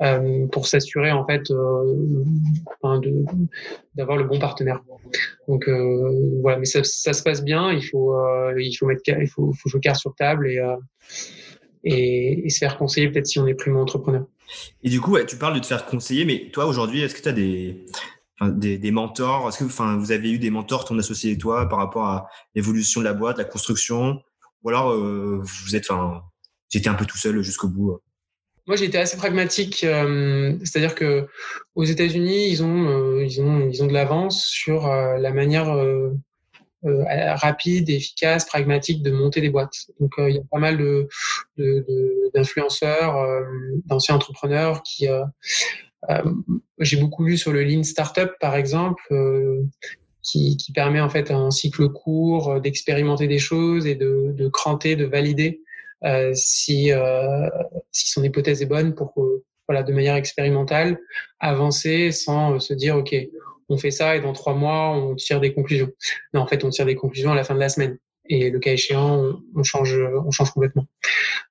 Euh, 0.02 0.48
pour 0.48 0.66
s'assurer 0.66 1.12
en 1.12 1.24
fait 1.24 1.48
euh, 1.52 1.94
d'avoir 3.94 4.16
le 4.16 4.24
bon 4.24 4.38
partenaire. 4.40 4.82
Donc 5.46 5.68
euh, 5.68 6.40
voilà, 6.40 6.58
mais 6.58 6.64
ça, 6.64 6.82
se 6.82 7.22
passe 7.22 7.44
bien. 7.44 7.70
Il 7.70 7.84
faut 7.84 8.12
il 8.58 8.74
faut 8.74 8.86
mettre 8.86 9.02
il 9.06 9.28
faut, 9.28 9.52
faut 9.52 9.68
jouer 9.68 9.80
carte 9.80 10.00
sur 10.00 10.12
table 10.16 10.48
et, 10.48 10.58
et, 11.84 12.50
se 12.50 12.58
faire 12.58 12.78
conseiller 12.78 13.10
peut-être 13.10 13.28
si 13.28 13.38
on 13.38 13.46
est 13.46 13.54
primo 13.54 13.80
entrepreneur. 13.80 14.26
Et 14.82 14.88
du 14.88 15.00
coup, 15.00 15.16
tu 15.20 15.36
parles 15.36 15.54
de 15.54 15.60
te 15.60 15.66
faire 15.66 15.86
conseiller, 15.86 16.24
mais 16.24 16.50
toi 16.52 16.66
aujourd'hui, 16.66 17.02
est-ce 17.02 17.14
que 17.14 17.22
tu 17.22 17.28
as 17.28 17.32
des 17.32 17.84
des, 18.40 18.78
des, 18.78 18.90
mentors? 18.90 19.48
Est-ce 19.48 19.60
que 19.60 19.64
enfin, 19.64 19.98
vous 19.98 20.10
avez 20.10 20.32
eu 20.32 20.38
des 20.40 20.50
mentors, 20.50 20.84
ton 20.84 20.98
associé 20.98 21.30
et 21.30 21.38
toi, 21.38 21.68
par 21.68 21.78
rapport 21.78 22.06
à 22.06 22.26
l'évolution 22.56 23.00
de 23.00 23.04
la 23.04 23.12
boîte, 23.12 23.38
la 23.38 23.44
construction? 23.44 24.20
Ou 24.62 24.68
alors 24.68 24.96
vous 24.96 25.76
êtes, 25.76 25.90
enfin, 25.90 26.22
j'étais 26.70 26.88
un 26.88 26.94
peu 26.94 27.04
tout 27.04 27.18
seul 27.18 27.42
jusqu'au 27.42 27.68
bout 27.68 28.00
moi, 28.66 28.76
j'ai 28.76 28.84
été 28.84 28.98
assez 28.98 29.16
pragmatique, 29.16 29.82
euh, 29.82 30.56
c'est-à-dire 30.60 30.94
que 30.94 31.26
aux 31.74 31.84
États-Unis, 31.84 32.48
ils 32.48 32.62
ont, 32.62 32.88
euh, 32.88 33.24
ils 33.24 33.40
ont, 33.40 33.68
ils 33.68 33.82
ont 33.82 33.86
de 33.88 33.92
l'avance 33.92 34.44
sur 34.44 34.86
euh, 34.86 35.18
la 35.18 35.32
manière 35.32 35.66
rapide, 36.84 37.90
efficace, 37.90 38.44
pragmatique 38.44 39.02
de 39.02 39.10
monter 39.10 39.40
des 39.40 39.50
boîtes. 39.50 39.86
Donc, 40.00 40.12
il 40.18 40.36
y 40.36 40.38
a 40.38 40.42
pas 40.50 40.58
mal 40.58 40.78
d'influenceurs, 42.34 43.44
d'anciens 43.86 44.16
entrepreneurs 44.16 44.82
qui, 44.82 45.06
j'ai 46.78 46.96
beaucoup 46.96 47.24
lu 47.24 47.36
sur 47.38 47.52
le 47.52 47.62
Lean 47.62 47.84
Startup, 47.84 48.30
par 48.40 48.56
exemple. 48.56 49.02
Qui, 50.22 50.56
qui, 50.56 50.70
permet 50.70 51.00
en 51.00 51.08
fait 51.08 51.32
un 51.32 51.50
cycle 51.50 51.88
court 51.88 52.60
d'expérimenter 52.60 53.26
des 53.26 53.40
choses 53.40 53.88
et 53.88 53.96
de, 53.96 54.32
de 54.32 54.48
cranter, 54.48 54.94
de 54.94 55.04
valider 55.04 55.62
euh, 56.04 56.32
si, 56.34 56.92
euh, 56.92 57.48
si 57.92 58.10
son 58.10 58.24
hypothèse 58.24 58.62
est 58.62 58.66
bonne 58.66 58.94
pour 58.94 59.14
que, 59.14 59.42
voilà, 59.68 59.82
de 59.82 59.92
manière 59.92 60.16
expérimentale, 60.16 60.98
avancer 61.38 62.10
sans 62.10 62.54
euh, 62.54 62.58
se 62.58 62.74
dire, 62.74 62.96
OK, 62.96 63.14
on 63.68 63.78
fait 63.78 63.90
ça 63.90 64.16
et 64.16 64.20
dans 64.20 64.32
trois 64.32 64.54
mois, 64.54 64.90
on 64.90 65.14
tire 65.14 65.40
des 65.40 65.54
conclusions. 65.54 65.90
Non, 66.34 66.40
en 66.40 66.46
fait, 66.46 66.64
on 66.64 66.70
tire 66.70 66.86
des 66.86 66.96
conclusions 66.96 67.32
à 67.32 67.36
la 67.36 67.44
fin 67.44 67.54
de 67.54 67.60
la 67.60 67.68
semaine. 67.68 67.98
Et 68.28 68.50
le 68.50 68.58
cas 68.58 68.72
échéant, 68.72 69.40
on, 69.54 69.62
change, 69.62 69.98
on 70.24 70.30
change 70.30 70.52
complètement. 70.52 70.86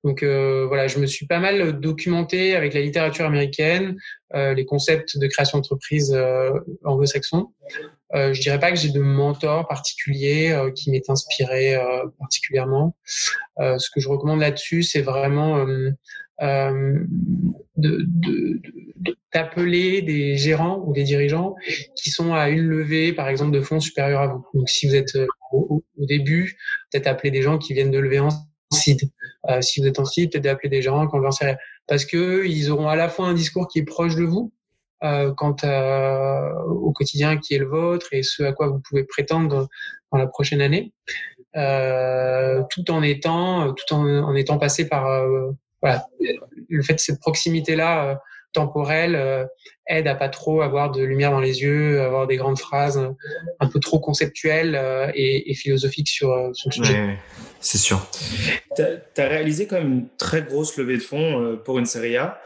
Donc 0.04 0.24
euh, 0.24 0.66
voilà, 0.68 0.88
je 0.88 1.00
me 1.00 1.06
suis 1.06 1.28
pas 1.28 1.40
mal 1.40 1.80
documenté 1.80 2.56
avec 2.56 2.74
la 2.74 2.82
littérature 2.82 3.26
américaine, 3.26 3.98
euh, 4.34 4.54
les 4.54 4.66
concepts 4.66 5.18
de 5.18 5.28
création 5.28 5.58
d'entreprise 5.60 6.14
euh, 6.16 6.52
anglo-saxons. 6.84 7.52
Euh, 8.14 8.34
je 8.34 8.42
dirais 8.42 8.60
pas 8.60 8.72
que 8.72 8.78
j'ai 8.78 8.90
de 8.90 9.00
mentor 9.00 9.68
particulier 9.68 10.52
euh, 10.52 10.72
qui 10.72 10.92
m'est 10.92 11.10
inspiré 11.10 11.76
euh, 11.76 12.06
particulièrement. 12.20 12.96
ce 13.58 13.90
que 13.94 14.02
je 14.02 14.10
recommande 14.10 14.40
là-dessus, 14.40 14.84
c'est 14.84 15.02
vraiment 15.02 15.66
de, 16.40 17.18
d'appeler 19.34 20.02
des 20.02 20.38
gérants 20.38 20.84
ou 20.86 20.94
des 20.94 21.04
dirigeants 21.04 21.56
qui 21.96 22.10
sont 22.10 22.34
à 22.34 22.50
une 22.50 22.66
levée, 22.68 23.14
par 23.14 23.30
exemple, 23.30 23.52
de 23.52 23.62
fonds 23.62 23.80
supérieurs 23.80 24.22
à 24.22 24.28
vous. 24.28 24.46
Donc, 24.54 24.70
si 24.70 24.88
vous 24.88 24.96
êtes 24.96 25.18
au, 25.52 25.84
début, 25.98 26.58
peut-être 26.92 27.08
appeler 27.08 27.32
des 27.32 27.42
gens 27.42 27.58
qui 27.58 27.74
viennent 27.74 27.92
de 27.92 28.00
lever 28.00 28.20
en 28.20 28.30
seed. 28.74 29.02
si 29.62 29.80
vous 29.80 29.88
êtes 29.88 30.00
en 30.00 30.06
seed, 30.06 30.32
peut-être 30.32 30.48
appeler 30.48 30.70
des 30.70 30.82
gens 30.82 31.08
qui 31.08 31.16
ont 31.16 31.22
parce 31.88 32.06
que 32.06 32.46
ils 32.46 32.72
auront 32.72 32.88
à 32.88 32.96
la 32.96 33.10
fois 33.10 33.28
un 33.28 33.34
discours 33.34 33.68
qui 33.68 33.80
est 33.80 33.84
proche 33.84 34.16
de 34.16 34.24
vous, 34.24 34.52
euh, 34.52 34.61
quant 35.02 35.56
à, 35.64 36.64
au 36.68 36.92
quotidien 36.92 37.38
qui 37.38 37.56
est 37.56 37.58
le 37.58 37.68
vôtre 37.68 38.08
et 38.12 38.22
ce 38.24 38.44
à 38.44 38.54
quoi 38.54 38.68
vous 38.68 38.80
pouvez 38.80 39.04
prétendre 39.04 39.68
dans 40.12 40.18
la 40.18 40.28
prochaine 40.28 40.62
année, 40.62 40.94
euh, 41.56 42.62
tout 42.70 42.90
en 42.92 43.02
étant, 43.02 43.74
tout 43.74 43.94
en, 43.94 44.06
en 44.06 44.36
étant 44.36 44.58
passé 44.58 44.88
par 44.88 45.08
euh, 45.08 45.52
voilà, 45.82 46.06
le 46.70 46.82
fait 46.84 46.94
de 46.94 47.00
cette 47.00 47.20
proximité 47.20 47.76
là 47.76 48.12
euh, 48.12 48.16
temporelle 48.54 49.16
euh, 49.16 49.46
aide 49.88 50.08
à 50.08 50.16
pas 50.16 50.30
trop 50.30 50.62
avoir 50.62 50.92
de 50.92 51.04
lumière 51.04 51.32
dans 51.32 51.40
les 51.40 51.62
yeux, 51.62 52.02
avoir 52.02 52.28
des 52.28 52.38
grandes 52.38 52.60
phrases 52.60 53.00
un 53.60 53.68
peu 53.68 53.80
trop 53.80 54.00
conceptuelles 54.00 54.80
et, 55.16 55.52
et, 55.52 55.54
philosophiques 55.54 56.08
sur, 56.08 56.50
sur 56.54 56.70
le 56.70 56.74
sujet. 56.74 57.18
c'est 57.60 57.78
sûr. 57.78 58.06
Tu 58.76 58.82
as, 58.82 59.28
réalisé 59.28 59.68
quand 59.68 59.78
même 59.78 59.94
une 59.94 60.08
très 60.18 60.44
grosse 60.44 60.78
levée 60.78 60.98
de 60.98 61.02
fonds 61.02 61.60
pour 61.66 61.80
une 61.80 61.86
série 61.86 62.16
A. 62.18 62.42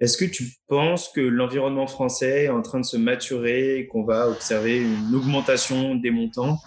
Est-ce 0.00 0.18
que 0.18 0.24
tu 0.24 0.44
penses 0.68 1.08
que 1.08 1.20
l'environnement 1.20 1.86
français 1.86 2.44
est 2.44 2.48
en 2.48 2.62
train 2.62 2.80
de 2.80 2.86
se 2.86 2.96
maturer 2.96 3.78
et 3.78 3.86
qu'on 3.86 4.04
va 4.04 4.28
observer 4.28 4.78
une 4.78 5.14
augmentation 5.14 5.94
des 5.94 6.10
montants? 6.10 6.58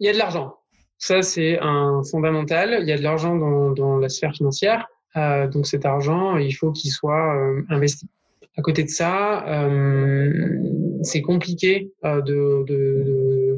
Il 0.00 0.06
y 0.06 0.10
a 0.10 0.12
de 0.12 0.18
l'argent. 0.18 0.54
Ça, 0.98 1.22
c'est 1.22 1.58
un 1.60 2.02
fondamental. 2.10 2.78
Il 2.82 2.88
y 2.88 2.92
a 2.92 2.98
de 2.98 3.02
l'argent 3.02 3.36
dans, 3.36 3.70
dans 3.70 3.98
la 3.98 4.08
sphère 4.08 4.32
financière. 4.34 4.86
Euh, 5.16 5.48
donc 5.48 5.66
cet 5.66 5.86
argent, 5.86 6.36
il 6.36 6.52
faut 6.52 6.72
qu'il 6.72 6.90
soit 6.90 7.34
euh, 7.34 7.62
investi. 7.70 8.08
À 8.58 8.60
côté 8.60 8.82
de 8.82 8.88
ça, 8.88 9.46
euh, 9.48 10.58
c'est 11.02 11.22
compliqué 11.22 11.92
de, 12.02 12.64
de, 12.66 13.56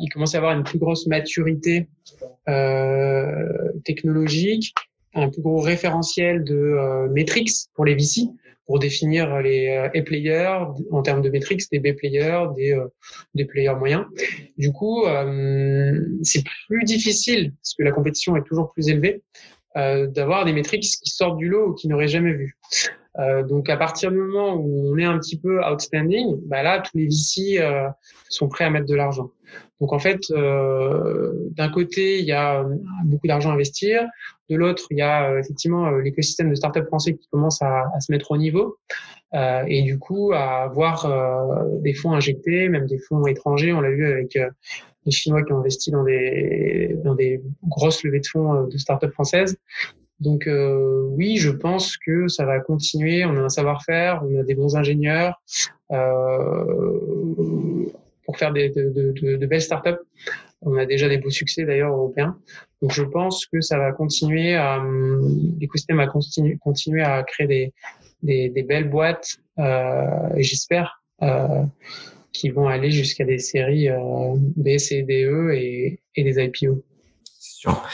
il 0.00 0.08
commence 0.12 0.34
à 0.34 0.38
avoir 0.38 0.52
une 0.52 0.64
plus 0.64 0.78
grosse 0.78 1.06
maturité 1.06 1.88
technologique, 3.84 4.74
un 5.14 5.30
plus 5.30 5.40
gros 5.40 5.60
référentiel 5.60 6.44
de 6.44 7.08
métriques 7.10 7.50
pour 7.74 7.86
les 7.86 7.94
VC 7.94 8.28
pour 8.66 8.80
définir 8.80 9.40
les 9.40 9.68
A 9.76 9.88
players 10.02 10.58
en 10.90 11.00
termes 11.00 11.22
de 11.22 11.30
métriques, 11.30 11.62
des 11.70 11.78
B 11.78 11.96
players, 11.96 12.48
des, 12.54 12.76
des 13.34 13.44
players 13.46 13.76
moyens. 13.78 14.04
Du 14.58 14.72
coup, 14.72 15.04
c'est 16.22 16.44
plus 16.68 16.84
difficile 16.84 17.54
parce 17.62 17.74
que 17.78 17.82
la 17.82 17.92
compétition 17.92 18.36
est 18.36 18.44
toujours 18.44 18.72
plus 18.72 18.88
élevée 18.88 19.22
euh, 19.76 20.06
d'avoir 20.06 20.46
des 20.46 20.54
métriques 20.54 20.84
qui 20.84 21.10
sortent 21.10 21.36
du 21.36 21.48
lot 21.48 21.68
ou 21.68 21.74
qui 21.74 21.86
n'auraient 21.88 22.08
jamais 22.08 22.32
vu. 22.32 22.56
Euh, 23.18 23.42
donc 23.42 23.70
à 23.70 23.76
partir 23.76 24.10
du 24.10 24.18
moment 24.18 24.54
où 24.54 24.92
on 24.92 24.98
est 24.98 25.04
un 25.04 25.18
petit 25.18 25.38
peu 25.38 25.64
outstanding, 25.64 26.36
bah 26.46 26.62
là 26.62 26.80
tous 26.80 26.96
les 26.96 27.06
VC 27.06 27.58
euh, 27.58 27.88
sont 28.28 28.48
prêts 28.48 28.64
à 28.64 28.70
mettre 28.70 28.86
de 28.86 28.94
l'argent. 28.94 29.30
Donc 29.80 29.92
en 29.92 29.98
fait, 29.98 30.20
euh, 30.30 31.32
d'un 31.52 31.68
côté 31.68 32.18
il 32.18 32.24
y 32.24 32.32
a 32.32 32.64
beaucoup 33.04 33.26
d'argent 33.26 33.50
à 33.50 33.54
investir, 33.54 34.06
de 34.50 34.56
l'autre 34.56 34.84
il 34.90 34.98
y 34.98 35.02
a 35.02 35.38
effectivement 35.38 35.90
l'écosystème 35.90 36.50
de 36.50 36.54
start-up 36.54 36.86
français 36.86 37.14
qui 37.14 37.28
commence 37.28 37.60
à, 37.62 37.84
se 38.00 38.12
mettre 38.12 38.30
au 38.30 38.36
niveau 38.36 38.76
et 39.34 39.82
du 39.82 39.98
coup 39.98 40.32
à 40.32 40.62
avoir 40.62 41.06
des 41.80 41.92
fonds 41.92 42.12
injectés, 42.12 42.68
même 42.68 42.86
des 42.86 42.98
fonds 42.98 43.26
étrangers. 43.26 43.72
On 43.72 43.80
l'a 43.80 43.90
vu 43.90 44.06
avec 44.06 44.38
les 45.06 45.12
Chinois 45.12 45.42
qui 45.42 45.52
ont 45.52 45.60
investi 45.60 45.90
dans 45.90 46.04
des, 46.04 46.96
dans 47.02 47.14
des 47.14 47.40
grosses 47.66 48.02
levées 48.02 48.20
de 48.20 48.26
fonds 48.26 48.54
euh, 48.54 48.66
de 48.66 48.76
start-up 48.76 49.12
françaises. 49.12 49.56
Donc 50.20 50.46
euh, 50.46 51.02
oui, 51.10 51.36
je 51.36 51.50
pense 51.50 51.96
que 51.96 52.28
ça 52.28 52.44
va 52.44 52.60
continuer. 52.60 53.24
On 53.24 53.36
a 53.36 53.40
un 53.40 53.48
savoir-faire, 53.48 54.22
on 54.24 54.40
a 54.40 54.42
des 54.42 54.54
bons 54.54 54.76
ingénieurs 54.76 55.40
euh, 55.92 56.64
pour 58.24 58.38
faire 58.38 58.52
des, 58.52 58.70
de, 58.70 58.90
de, 58.90 59.36
de, 59.36 59.46
belles 59.46 59.62
startups. 59.62 60.00
On 60.62 60.76
a 60.76 60.86
déjà 60.86 61.08
des 61.08 61.18
beaux 61.18 61.30
succès 61.30 61.64
d'ailleurs 61.64 61.92
européens. 61.92 62.38
Donc 62.80 62.92
je 62.92 63.02
pense 63.02 63.46
que 63.46 63.60
ça 63.60 63.78
va 63.78 63.92
continuer 63.92 64.54
à 64.54 64.82
l'écosystème 65.60 65.98
va 65.98 66.06
continuer, 66.06 67.02
à 67.02 67.22
créer 67.22 67.46
des, 67.46 67.74
des, 68.22 68.48
des 68.48 68.62
belles 68.62 68.88
boîtes 68.88 69.36
euh, 69.58 70.34
et 70.36 70.42
j'espère 70.42 71.02
euh, 71.22 71.64
qui 72.32 72.50
vont 72.50 72.68
aller 72.68 72.90
jusqu'à 72.90 73.24
des 73.24 73.38
séries 73.38 73.88
euh, 73.88 74.34
B, 74.36 74.78
C, 74.78 75.02
D, 75.02 75.24
E 75.24 75.54
et, 75.54 76.00
et 76.14 76.24
des 76.24 76.42
IPO. 76.42 76.82
Sûr. 77.38 77.86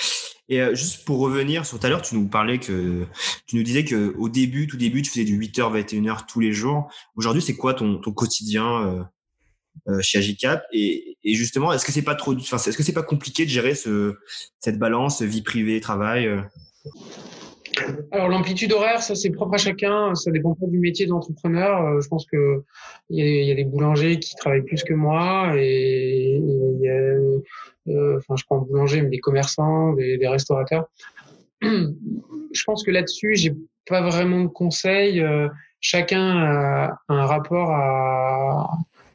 Et 0.52 0.60
euh, 0.60 0.74
juste 0.74 1.06
pour 1.06 1.18
revenir 1.20 1.64
sur 1.64 1.80
tout 1.80 1.86
à 1.86 1.88
l'heure, 1.88 2.02
tu 2.02 2.14
nous 2.14 2.28
parlais 2.28 2.58
que 2.58 3.06
tu 3.46 3.56
nous 3.56 3.62
disais 3.62 3.86
que 3.86 4.14
au 4.18 4.28
début, 4.28 4.66
tout 4.66 4.76
début, 4.76 5.00
tu 5.00 5.08
faisais 5.08 5.24
du 5.24 5.40
8h 5.40 5.82
21h 5.82 6.26
tous 6.28 6.40
les 6.40 6.52
jours. 6.52 6.92
Aujourd'hui, 7.16 7.40
c'est 7.40 7.56
quoi 7.56 7.72
ton, 7.72 7.98
quotidien 7.98 8.86
euh, 8.86 9.02
euh, 9.88 10.02
chez 10.02 10.18
Agicap? 10.18 10.66
Et, 10.70 11.16
justement, 11.24 11.72
est-ce 11.72 11.86
que 11.86 11.92
c'est 11.92 12.02
pas 12.02 12.14
trop, 12.14 12.36
est-ce 12.36 12.76
que 12.76 12.82
c'est 12.82 12.92
pas 12.92 13.02
compliqué 13.02 13.46
de 13.46 13.50
gérer 13.50 13.74
ce, 13.74 14.16
cette 14.60 14.78
balance 14.78 15.22
vie 15.22 15.40
privée 15.40 15.80
travail 15.80 16.28
alors 18.10 18.28
l'amplitude 18.28 18.72
horaire, 18.72 19.02
ça 19.02 19.14
c'est 19.14 19.30
propre 19.30 19.54
à 19.54 19.58
chacun, 19.58 20.14
ça 20.14 20.30
dépend 20.30 20.54
pas 20.54 20.66
du 20.66 20.78
métier 20.78 21.06
d'entrepreneur. 21.06 21.86
Euh, 21.86 22.00
je 22.00 22.08
pense 22.08 22.26
que 22.26 22.62
il 23.10 23.24
y, 23.24 23.50
a 23.50 23.54
des 23.54 23.64
boulangers 23.64 24.18
qui 24.18 24.34
travaillent 24.36 24.64
plus 24.64 24.82
que 24.84 24.94
moi 24.94 25.52
et, 25.56 26.38
y 26.80 26.88
a, 26.88 26.92
euh, 26.92 28.18
enfin 28.18 28.36
je 28.36 28.44
prends 28.44 28.58
boulanger 28.58 29.02
mais 29.02 29.08
des 29.08 29.18
commerçants, 29.18 29.92
des, 29.94 30.28
restaurateurs. 30.28 30.86
je 31.62 32.64
pense 32.64 32.84
que 32.84 32.90
là-dessus 32.90 33.34
j'ai 33.36 33.54
pas 33.86 34.02
vraiment 34.02 34.42
de 34.42 34.48
conseils. 34.48 35.20
Euh, 35.20 35.48
chacun 35.80 36.36
a 36.36 36.98
un 37.08 37.26
rapport 37.26 37.70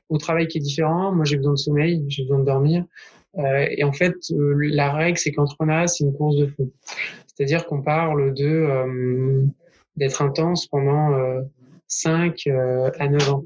au 0.09 0.17
travail 0.17 0.47
qui 0.47 0.57
est 0.57 0.61
différent. 0.61 1.13
Moi 1.13 1.25
j'ai 1.25 1.37
besoin 1.37 1.53
de 1.53 1.59
sommeil, 1.59 2.03
j'ai 2.07 2.23
besoin 2.23 2.39
de 2.39 2.45
dormir. 2.45 2.85
Et 3.69 3.83
en 3.83 3.91
fait, 3.91 4.15
la 4.31 4.91
règle, 4.91 5.19
c'est 5.19 5.31
qu'entrepreneuriat, 5.31 5.85
c'est 5.85 6.03
une 6.03 6.13
course 6.13 6.37
de 6.37 6.47
fond. 6.47 6.71
C'est-à-dire 7.37 7.67
qu'on 7.67 7.83
parle 7.83 8.33
de 8.33 8.47
euh, 8.47 9.45
d'être 9.95 10.23
intense 10.23 10.65
pendant 10.65 11.13
euh, 11.13 11.41
5 11.87 12.35
euh, 12.47 12.89
à 12.97 13.07
9 13.07 13.29
ans 13.31 13.45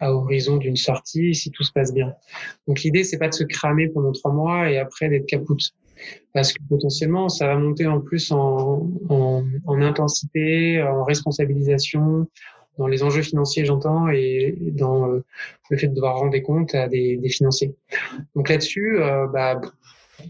à 0.00 0.12
horizon 0.12 0.58
d'une 0.58 0.76
sortie 0.76 1.34
si 1.34 1.50
tout 1.50 1.62
se 1.62 1.72
passe 1.72 1.94
bien. 1.94 2.12
Donc 2.68 2.82
l'idée 2.82 3.02
c'est 3.04 3.16
pas 3.16 3.28
de 3.28 3.34
se 3.34 3.44
cramer 3.44 3.88
pendant 3.88 4.12
trois 4.12 4.32
mois 4.32 4.70
et 4.70 4.78
après 4.78 5.08
d'être 5.08 5.26
capoute 5.26 5.70
parce 6.34 6.52
que 6.52 6.62
potentiellement 6.68 7.30
ça 7.30 7.46
va 7.46 7.56
monter 7.56 7.86
en 7.86 8.00
plus 8.00 8.32
en, 8.32 8.86
en, 9.08 9.44
en 9.66 9.80
intensité, 9.80 10.82
en 10.82 11.04
responsabilisation, 11.04 12.26
dans 12.78 12.86
les 12.86 13.02
enjeux 13.02 13.22
financiers 13.22 13.64
j'entends 13.64 14.08
et 14.08 14.56
dans 14.72 15.08
euh, 15.08 15.24
le 15.70 15.76
fait 15.76 15.88
de 15.88 15.94
devoir 15.94 16.18
rendre 16.18 16.32
des 16.32 16.42
comptes 16.42 16.74
à 16.74 16.88
des, 16.88 17.16
des 17.16 17.28
financiers. 17.28 17.74
Donc 18.34 18.48
là-dessus, 18.48 19.00
euh, 19.00 19.26
bah, 19.26 19.60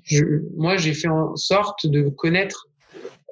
je, 0.05 0.25
moi, 0.57 0.77
j'ai 0.77 0.95
fait 0.95 1.09
en 1.09 1.37
sorte 1.37 1.87
de 1.87 2.09
connaître 2.09 2.69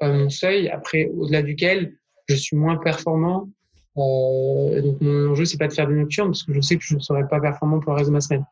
euh, 0.02 0.12
mon 0.12 0.30
seuil, 0.30 0.68
après, 0.68 1.10
au-delà 1.16 1.42
duquel 1.42 1.94
je 2.28 2.34
suis 2.34 2.56
moins 2.56 2.76
performant. 2.76 3.48
Euh, 3.96 4.80
donc, 4.82 5.00
mon 5.00 5.30
enjeu, 5.30 5.44
c'est 5.44 5.58
pas 5.58 5.66
de 5.66 5.72
faire 5.72 5.88
des 5.88 5.94
nocturnes, 5.94 6.28
parce 6.28 6.44
que 6.44 6.52
je 6.52 6.60
sais 6.60 6.76
que 6.76 6.84
je 6.84 6.94
ne 6.94 7.00
serai 7.00 7.26
pas 7.26 7.40
performant 7.40 7.80
pour 7.80 7.92
le 7.92 7.98
reste 7.98 8.10
de 8.10 8.14
ma 8.14 8.20
semaine. 8.20 8.44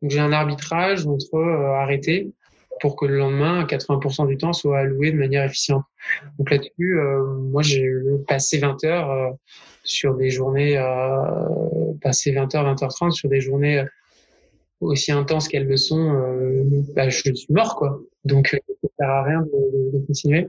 Donc, 0.00 0.10
j'ai 0.10 0.20
un 0.20 0.32
arbitrage 0.32 1.06
entre 1.06 1.34
euh, 1.34 1.74
arrêter 1.74 2.32
pour 2.80 2.96
que 2.96 3.06
le 3.06 3.18
lendemain, 3.18 3.64
80% 3.64 4.26
du 4.26 4.36
temps, 4.36 4.52
soit 4.52 4.80
alloué 4.80 5.12
de 5.12 5.16
manière 5.16 5.44
efficiente. 5.44 5.84
Donc 6.38 6.50
là-dessus, 6.50 6.98
euh, 6.98 7.24
moi, 7.24 7.62
j'ai 7.62 7.90
passé 8.28 8.58
20 8.58 8.84
heures 8.84 9.10
euh, 9.10 9.30
sur 9.82 10.14
des 10.14 10.30
journées, 10.30 10.78
euh, 10.78 11.92
passé 12.02 12.32
20 12.32 12.54
heures, 12.54 12.74
20h30 12.74 13.12
sur 13.12 13.28
des 13.28 13.40
journées 13.40 13.84
aussi 14.80 15.12
intenses 15.12 15.48
qu'elles 15.48 15.66
le 15.66 15.76
sont, 15.76 16.14
euh, 16.14 16.62
bah, 16.94 17.08
je 17.08 17.32
suis 17.34 17.46
mort 17.50 17.76
quoi. 17.76 18.00
Donc 18.24 18.54
euh, 18.54 18.58
ça 18.82 18.88
sert 18.98 19.10
à 19.10 19.22
rien 19.22 19.40
de, 19.40 19.46
de, 19.46 19.98
de 19.98 20.06
continuer. 20.06 20.48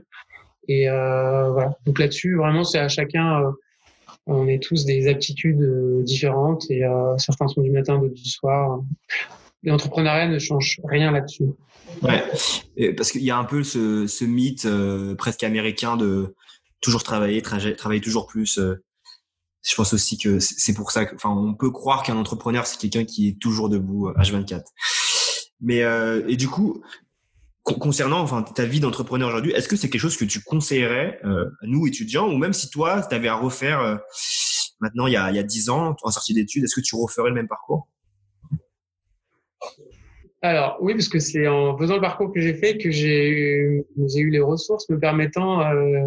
Et 0.68 0.88
euh, 0.88 1.50
voilà. 1.50 1.78
Donc 1.86 1.98
là-dessus, 1.98 2.36
vraiment, 2.36 2.62
c'est 2.62 2.78
à 2.78 2.88
chacun. 2.88 3.42
Euh, 3.42 3.50
on 4.26 4.46
est 4.46 4.62
tous 4.62 4.84
des 4.84 5.08
aptitudes 5.08 5.62
euh, 5.62 6.02
différentes 6.02 6.70
et 6.70 6.82
certains 7.16 7.48
sont 7.48 7.62
du 7.62 7.70
matin, 7.70 7.98
d'autres 7.98 8.12
du 8.12 8.28
soir. 8.28 8.80
L'entrepreneuriat 9.62 10.28
ne 10.28 10.38
change 10.38 10.80
rien 10.84 11.10
là-dessus. 11.10 11.46
Ouais, 12.02 12.92
parce 12.94 13.10
qu'il 13.10 13.22
y 13.22 13.30
a 13.30 13.38
un 13.38 13.44
peu 13.44 13.64
ce, 13.64 14.06
ce 14.06 14.24
mythe 14.26 14.68
presque 15.16 15.42
américain 15.44 15.96
de 15.96 16.34
toujours 16.82 17.02
travailler, 17.02 17.40
travailler 17.40 18.02
toujours 18.02 18.26
plus 18.26 18.60
je 19.68 19.74
pense 19.74 19.92
aussi 19.92 20.16
que 20.16 20.38
c'est 20.40 20.72
pour 20.72 20.90
ça 20.90 21.04
que, 21.04 21.14
enfin, 21.14 21.30
on 21.30 21.54
peut 21.54 21.70
croire 21.70 22.02
qu'un 22.02 22.16
entrepreneur 22.16 22.66
c'est 22.66 22.78
quelqu'un 22.78 23.04
qui 23.04 23.28
est 23.28 23.38
toujours 23.38 23.68
debout 23.68 24.10
H24. 24.12 24.54
Euh, 24.54 24.60
Mais 25.60 25.82
euh, 25.82 26.26
et 26.26 26.36
du 26.36 26.48
coup, 26.48 26.82
concernant 27.64 28.20
enfin 28.20 28.42
ta 28.42 28.64
vie 28.64 28.80
d'entrepreneur 28.80 29.28
aujourd'hui, 29.28 29.52
est-ce 29.52 29.68
que 29.68 29.76
c'est 29.76 29.90
quelque 29.90 30.00
chose 30.00 30.16
que 30.16 30.24
tu 30.24 30.42
conseillerais 30.42 31.20
euh, 31.24 31.50
à 31.62 31.66
nous 31.66 31.86
étudiants 31.86 32.28
ou 32.32 32.38
même 32.38 32.54
si 32.54 32.70
toi 32.70 33.02
tu 33.02 33.14
avais 33.14 33.28
à 33.28 33.34
refaire 33.34 34.00
maintenant 34.80 35.06
il 35.06 35.12
y 35.12 35.16
a 35.16 35.30
il 35.30 35.36
y 35.36 35.40
a 35.40 35.42
10 35.42 35.68
ans 35.68 35.94
en 36.02 36.10
sortie 36.10 36.32
d'études, 36.32 36.64
est-ce 36.64 36.74
que 36.74 36.84
tu 36.84 36.96
referais 36.96 37.28
le 37.28 37.34
même 37.34 37.48
parcours? 37.48 37.88
Alors 40.40 40.78
oui, 40.80 40.94
parce 40.94 41.08
que 41.08 41.18
c'est 41.18 41.48
en 41.48 41.76
faisant 41.76 41.96
le 41.96 42.00
parcours 42.00 42.32
que 42.32 42.40
j'ai 42.40 42.54
fait 42.54 42.78
que 42.78 42.92
j'ai 42.92 43.28
eu, 43.28 43.84
les 44.30 44.40
ressources 44.40 44.88
me 44.88 44.98
permettant 44.98 45.62
euh, 45.62 46.04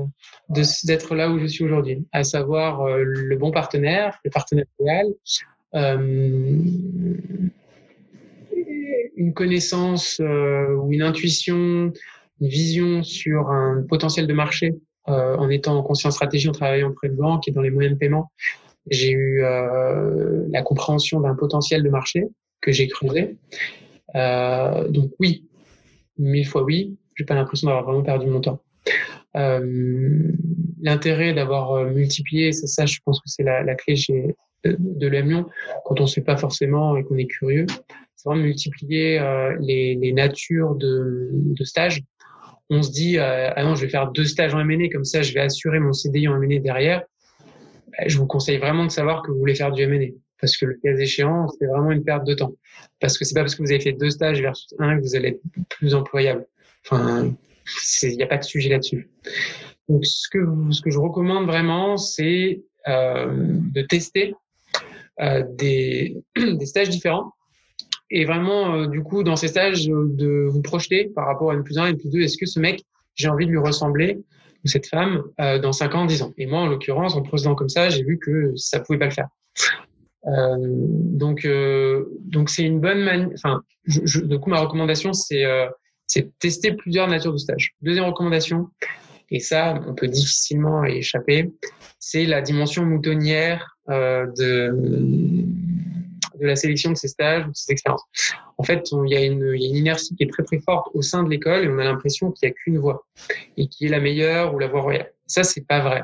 d'être 0.50 1.16
là 1.16 1.30
où 1.30 1.38
je 1.38 1.48
suis 1.48 1.66
aujourd'hui, 1.66 2.06
à 2.14 2.24
savoir 2.24 2.82
euh, 2.82 3.04
le 3.04 3.36
bon 3.36 3.52
partenaire, 3.52 4.18
le 4.24 4.32
partenaire 4.32 4.66
idéal, 4.80 5.08
euh, 5.76 6.58
une 9.18 9.34
connaissance 9.34 10.22
euh, 10.22 10.76
ou 10.76 10.94
une 10.94 11.02
intuition, 11.02 11.92
une 12.40 12.48
vision 12.48 13.04
sur 13.04 13.50
un 13.50 13.84
potentiel 13.88 14.28
de 14.28 14.34
marché 14.34 14.74
en 15.06 15.50
étant 15.50 15.78
en 15.78 15.84
conscience 15.84 16.14
stratégie, 16.14 16.48
en 16.48 16.54
travaillant 16.54 16.94
près 16.94 17.10
de 17.10 17.16
banque 17.16 17.48
et 17.48 17.52
dans 17.52 17.62
les 17.62 17.72
moyens 17.72 17.96
de 17.96 18.00
paiement. 18.00 18.32
J'ai 18.90 19.12
eu 19.12 19.42
la 19.42 20.62
compréhension 20.62 21.20
d'un 21.20 21.36
potentiel 21.36 21.84
de 21.84 21.90
marché 21.90 22.28
que 22.62 22.72
j'ai 22.72 22.88
creusé. 22.88 23.36
Euh, 24.16 24.88
donc 24.90 25.12
oui, 25.20 25.48
mille 26.18 26.48
fois 26.48 26.64
oui, 26.64 26.98
j'ai 27.16 27.26
pas 27.26 27.36
l'impression 27.36 27.68
d'avoir 27.68 27.86
vraiment 27.86 28.04
perdu 28.04 28.28
mon 28.28 28.42
temps. 28.42 28.62
Euh, 29.38 30.32
L'intérêt 30.82 31.34
d'avoir 31.34 31.72
euh, 31.74 31.90
multiplié, 31.92 32.52
ça, 32.52 32.68
ça, 32.68 32.86
je 32.86 33.00
pense 33.06 33.20
que 33.22 33.30
c'est 33.30 33.44
la, 33.44 33.76
clé 33.76 33.96
chez, 33.96 34.36
de, 34.64 34.76
de 34.80 35.08
l'Amion, 35.08 35.46
quand 35.86 36.00
on 36.00 36.04
ne 36.04 36.10
sait 36.10 36.24
pas 36.24 36.38
forcément 36.38 36.98
et 36.98 37.04
qu'on 37.04 37.18
est 37.18 37.28
curieux, 37.28 37.68
c'est 38.16 38.30
vraiment 38.30 38.44
multiplier 38.44 39.20
euh, 39.20 39.56
les, 39.60 39.96
les, 39.96 40.12
natures 40.12 40.76
de, 40.76 41.30
de 41.32 41.64
stages. 41.64 42.02
On 42.70 42.82
se 42.82 42.92
dit, 42.92 43.18
euh, 43.18 43.52
ah 43.56 43.64
non, 43.64 43.76
je 43.76 43.86
vais 43.86 43.90
faire 43.90 44.12
deux 44.12 44.26
stages 44.26 44.56
en 44.56 44.60
M&A, 44.60 44.90
comme 44.90 45.06
ça 45.06 45.22
je 45.22 45.34
vais 45.34 45.42
assurer 45.42 45.80
mon 45.80 45.94
CDI 45.94 46.28
en 46.28 46.42
M&A 46.42 46.60
derrière. 46.60 47.04
Je 48.08 48.18
vous 48.18 48.26
conseille 48.26 48.58
vraiment 48.58 48.86
de 48.86 48.92
savoir 48.92 49.22
que 49.22 49.32
vous 49.32 49.38
voulez 49.38 49.56
faire 49.56 49.72
du 49.72 49.84
M&A 49.84 50.12
parce 50.42 50.58
que 50.58 50.66
le 50.66 50.80
cas 50.84 50.98
échéant, 50.98 51.48
c'est 51.48 51.68
vraiment 51.68 51.92
une 51.92 52.04
perte 52.04 52.26
de 52.26 52.34
temps. 52.34 52.54
Parce 53.00 53.18
que 53.18 53.24
c'est 53.24 53.36
pas 53.36 53.42
parce 53.42 53.56
que 53.56 53.62
vous 53.62 53.72
avez 53.72 53.80
fait 53.80 53.94
deux 53.94 54.10
stages 54.10 54.42
versus 54.42 54.74
un 54.80 54.98
que 54.98 55.02
vous 55.02 55.16
allez 55.16 55.30
être 55.30 55.42
plus 55.70 55.94
employable. 55.94 56.46
Enfin, 56.86 57.32
il 58.04 58.18
n'y 58.18 58.24
a 58.24 58.28
pas 58.28 58.38
de 58.38 58.44
sujet 58.44 58.70
là-dessus. 58.70 59.10
Donc, 59.88 60.06
ce 60.06 60.28
que, 60.30 60.40
ce 60.72 60.82
que 60.82 60.90
je 60.90 60.98
recommande 60.98 61.46
vraiment, 61.46 61.98
c'est 61.98 62.64
euh, 62.88 63.28
de 63.32 63.82
tester 63.84 64.34
euh, 65.22 65.44
des, 65.54 66.18
stages 66.66 66.90
différents 66.90 67.34
et 68.10 68.26
vraiment, 68.26 68.76
euh, 68.76 68.88
du 68.88 69.04
coup, 69.04 69.24
dans 69.24 69.36
ces 69.36 69.48
stages, 69.48 69.86
de 69.88 70.48
vous 70.50 70.62
projeter 70.62 71.12
par 71.16 71.28
rapport 71.28 71.52
à 71.52 71.54
une 71.54 71.64
plus 71.64 71.78
un, 71.78 71.86
une 71.88 71.98
plus 71.98 72.10
deux. 72.10 72.22
Est-ce 72.22 72.38
que 72.38 72.48
ce 72.48 72.60
mec, 72.60 72.84
j'ai 73.16 73.30
envie 73.30 73.46
de 73.46 73.52
lui 73.52 73.60
ressembler 73.60 74.18
ou 74.64 74.68
cette 74.68 74.88
femme 74.88 75.24
dans 75.38 75.72
5 75.72 75.96
ans, 75.96 76.06
10 76.06 76.22
ans? 76.22 76.34
Et 76.38 76.46
moi, 76.46 76.60
en 76.60 76.68
l'occurrence, 76.68 77.16
en 77.16 77.24
procédant 77.24 77.56
comme 77.56 77.70
ça, 77.70 77.90
j'ai 77.90 78.04
vu 78.04 78.20
que 78.20 78.56
ça 78.56 78.80
pouvait 78.80 79.00
pas 79.00 79.06
le 79.06 79.12
faire. 79.12 79.28
Euh, 80.28 80.56
donc, 80.60 81.46
euh, 81.46 82.06
donc 82.20 82.50
c'est 82.50 82.64
une 82.64 82.80
bonne 82.80 83.04
manière. 83.04 83.30
Enfin, 83.34 83.64
du 83.86 84.40
coup, 84.40 84.50
ma 84.50 84.60
recommandation, 84.60 85.14
c'est 85.14 85.46
euh, 85.46 85.68
c'est 86.08 86.38
tester 86.40 86.74
plusieurs 86.74 87.08
natures 87.08 87.34
de 87.34 87.38
stage. 87.38 87.74
Deuxième 87.82 88.06
recommandation, 88.06 88.70
et 89.30 89.40
ça, 89.40 89.82
on 89.88 89.96
peut 89.96 90.08
difficilement 90.08 90.86
y 90.86 90.98
échapper, 90.98 91.52
c'est 92.00 92.26
la 92.26 92.42
dimension 92.42 92.86
moutonnière 92.86 93.78
euh, 93.90 94.28
de 94.38 95.46
de 96.40 96.48
la 96.48 96.56
sélection 96.56 96.92
de 96.92 96.98
ces 96.98 97.08
stages 97.08 97.46
ou 97.46 97.52
de 97.52 97.56
ces 97.56 97.72
expériences. 97.72 98.04
En 98.58 98.64
fait, 98.64 98.90
il 98.92 99.12
y, 99.12 99.16
a 99.16 99.24
une, 99.24 99.54
y 99.56 99.66
a 99.66 99.70
une 99.70 99.76
inertie 99.76 100.16
qui 100.16 100.24
est 100.24 100.32
très 100.32 100.44
très 100.44 100.60
forte 100.60 100.88
au 100.96 101.04
sein 101.04 101.24
de 101.24 101.30
l'école 101.30 101.64
et 101.64 101.70
on 101.70 101.78
a 101.78 101.84
l'impression 101.84 102.32
qu'il 102.32 102.50
n'y 102.50 102.52
a 102.52 102.56
qu'une 102.56 102.80
voie 102.80 103.06
et 103.58 103.68
qui 103.68 103.86
est 103.86 103.90
la 103.90 104.00
meilleure 104.00 104.54
ou 104.54 104.60
la 104.60 104.68
voie 104.68 104.82
royale. 104.82 105.14
Ça, 105.28 105.44
c'est 105.44 105.68
pas 105.68 105.82
vrai. 105.82 106.04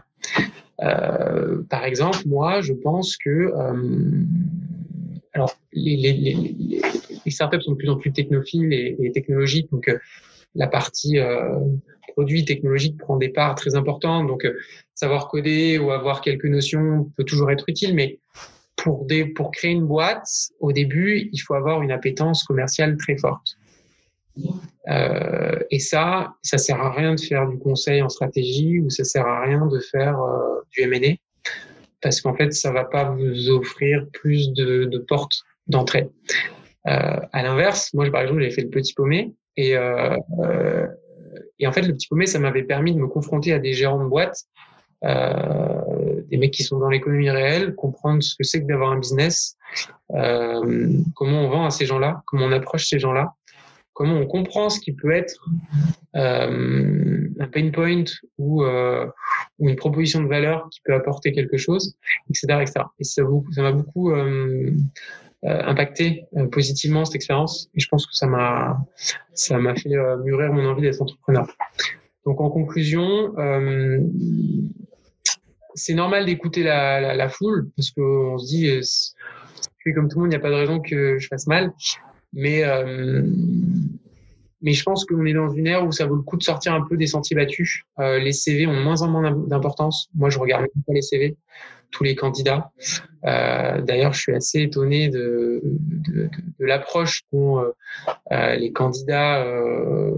Euh, 0.82 1.64
par 1.70 1.86
exemple, 1.86 2.20
moi, 2.26 2.62
je 2.62 2.74
pense 2.74 3.18
que 3.18 3.30
euh, 3.30 4.24
alors 5.34 5.56
les, 5.74 5.96
les, 5.96 6.14
les, 6.14 6.82
les, 7.26 7.32
startups 7.32 7.62
sont 7.62 7.72
de 7.72 7.78
plus 7.78 7.90
en 7.90 7.98
plus 7.98 8.12
technophiles 8.12 8.74
et, 8.74 9.12
technologiques, 9.12 9.70
donc 9.72 9.88
euh, 9.88 9.98
la 10.56 10.68
partie 10.68 11.18
produit 12.14 12.46
technologique 12.46 12.98
prend 12.98 13.18
des 13.18 13.30
parts 13.30 13.54
très 13.54 13.76
importantes. 13.76 14.28
Donc, 14.28 14.48
savoir 14.96 15.28
coder 15.28 15.78
ou 15.78 15.92
avoir 15.92 16.22
quelques 16.22 16.46
notions 16.46 17.12
peut 17.16 17.24
toujours 17.24 17.52
être 17.52 17.66
utile, 17.68 17.94
mais 17.94 18.18
pour, 18.76 19.06
des, 19.06 19.26
pour 19.26 19.52
créer 19.52 19.72
une 19.72 19.86
boîte, 19.86 20.28
au 20.60 20.72
début, 20.72 21.30
il 21.32 21.38
faut 21.38 21.54
avoir 21.54 21.84
une 21.84 21.92
appétence 21.92 22.44
commerciale 22.44 22.98
très 22.98 23.18
forte. 23.18 23.58
Euh, 24.90 25.60
et 25.70 25.80
ça, 25.80 26.34
ça 26.44 26.58
sert 26.58 26.80
à 26.80 26.92
rien 26.92 27.16
de 27.16 27.20
faire 27.20 27.48
du 27.48 27.58
conseil 27.60 28.02
en 28.02 28.10
stratégie 28.10 28.80
ou 28.80 28.90
ça 28.90 29.04
sert 29.04 29.28
à 29.28 29.42
rien 29.42 29.66
de 29.66 29.80
faire 29.80 30.20
euh, 30.20 30.62
du 30.72 30.82
M&A 30.84 31.16
parce 32.02 32.22
qu'en 32.22 32.36
fait, 32.36 32.54
ça 32.54 32.72
va 32.72 32.86
pas 32.86 33.10
vous 33.10 33.50
offrir 33.50 34.06
plus 34.14 34.54
de, 34.54 34.98
portes 35.08 35.42
d'entrée. 35.68 36.08
Euh, 36.88 37.20
à 37.34 37.44
l'inverse, 37.44 37.94
moi, 37.94 38.10
par 38.12 38.22
exemple, 38.22 38.42
j'ai 38.42 38.52
fait 38.52 38.62
le 38.62 38.70
petit 38.70 38.94
paumé 38.94 39.34
et 39.58 39.76
euh, 39.76 40.16
et 41.60 41.68
en 41.68 41.72
fait, 41.72 41.82
le 41.82 41.94
petit 41.94 42.08
paumé, 42.08 42.28
ça 42.28 42.40
m'avait 42.40 42.64
permis 42.64 42.94
de 42.94 43.00
me 43.00 43.08
confronter 43.08 43.52
à 43.52 43.60
des 43.60 43.74
gérants 43.74 44.04
de 44.04 44.10
boîtes 44.10 44.44
des 45.04 46.38
mecs 46.38 46.52
qui 46.52 46.64
sont 46.64 46.80
dans 46.80 46.90
l'économie 46.90 47.30
réelle, 47.30 47.76
comprendre 47.76 48.22
ce 48.24 48.36
que 48.36 48.44
c'est 48.44 48.62
que 48.62 48.68
d'avoir 48.68 48.92
un 48.92 49.00
business, 49.00 49.58
comment 50.10 51.42
on 51.42 51.50
vend 51.50 51.66
à 51.66 51.70
ces 51.72 51.86
gens-là, 51.86 52.22
comment 52.26 52.46
on 52.46 52.52
approche 52.52 52.88
ces 52.88 53.00
gens-là, 53.00 53.34
comment 53.98 54.18
on 54.18 54.28
comprend 54.28 54.70
ce 54.70 54.80
qui 54.80 54.92
peut 54.94 55.12
être 55.12 55.50
euh, 56.16 57.28
un 57.40 57.48
pain 57.48 57.72
point 57.72 58.04
ou, 58.38 58.64
euh, 58.64 59.08
ou, 59.58 59.70
une 59.70 59.76
proposition 59.76 60.22
de 60.22 60.28
valeur 60.28 60.70
qui 60.70 60.82
peut 60.86 60.94
apporter 60.94 61.32
quelque 61.32 61.58
chose, 61.58 61.98
etc. 62.30 62.62
etc. 62.62 62.86
Et 63.00 63.04
ça 63.04 63.24
m'a 63.64 63.72
beaucoup 63.72 64.12
euh, 64.12 64.72
impacté 65.42 66.26
positivement 66.52 67.06
cette 67.06 67.16
expérience 67.16 67.70
et 67.74 67.80
je 67.80 67.88
pense 67.88 68.06
que 68.06 68.14
ça 68.14 68.28
m'a 68.28 68.86
fait 69.76 69.96
mûrir 70.24 70.54
mon 70.54 70.66
envie 70.70 70.84
d'être 70.84 71.02
entrepreneur. 71.02 71.48
Donc 72.24 72.40
en 72.40 72.52
conclusion, 72.52 73.34
c'est 75.74 75.96
normal 75.96 76.28
d'écouter 76.28 76.62
la, 76.62 77.30
foule 77.30 77.72
parce 77.76 77.90
qu'on 77.90 78.38
se 78.38 78.46
dit, 78.46 78.68
je 78.68 79.84
fais 79.84 79.94
comme 79.94 80.08
tout 80.08 80.18
le 80.18 80.26
monde, 80.26 80.34
il 80.34 80.38
n'y 80.38 80.40
a 80.40 80.40
pas 80.40 80.52
de 80.52 80.56
raison 80.56 80.80
que 80.80 81.18
je 81.18 81.28
fasse 81.28 81.48
mal. 81.48 81.74
Mais, 82.34 82.64
mais 84.62 84.74
je 84.74 84.84
pense 84.84 85.06
qu'on 85.06 85.26
est 85.26 85.34
dans 85.34 85.50
une 85.50 85.68
ère 85.68 85.86
où 85.86 85.92
ça 85.92 86.06
vaut 86.06 86.16
le 86.16 86.22
coup 86.22 86.38
de 86.38 86.44
sortir 86.44 86.74
un 86.74 86.82
peu 86.82 86.98
des 86.98 87.08
sentiers 87.08 87.36
battus. 87.36 87.84
Euh, 88.00 88.20
les 88.20 88.32
CV 88.32 88.66
ont 88.68 88.74
moins 88.74 89.02
en 89.02 89.10
moins 89.10 89.32
d'importance. 89.32 90.10
Moi, 90.16 90.30
je 90.30 90.40
regarde 90.40 90.62
même 90.62 90.84
pas 90.86 90.94
les 90.94 91.02
CV 91.02 91.38
tous 91.92 92.04
les 92.04 92.16
candidats. 92.16 92.72
Euh, 93.26 93.82
D'ailleurs, 93.82 94.14
je 94.14 94.22
suis 94.22 94.34
assez 94.34 94.62
étonné 94.62 95.10
de, 95.10 95.62
de, 95.64 96.30
de, 96.60 96.66
l'approche 96.66 97.22
qu'ont 97.32 97.60
euh, 97.60 97.72
euh 98.32 98.56
les 98.56 98.72
candidats 98.72 99.44
euh, 99.46 100.16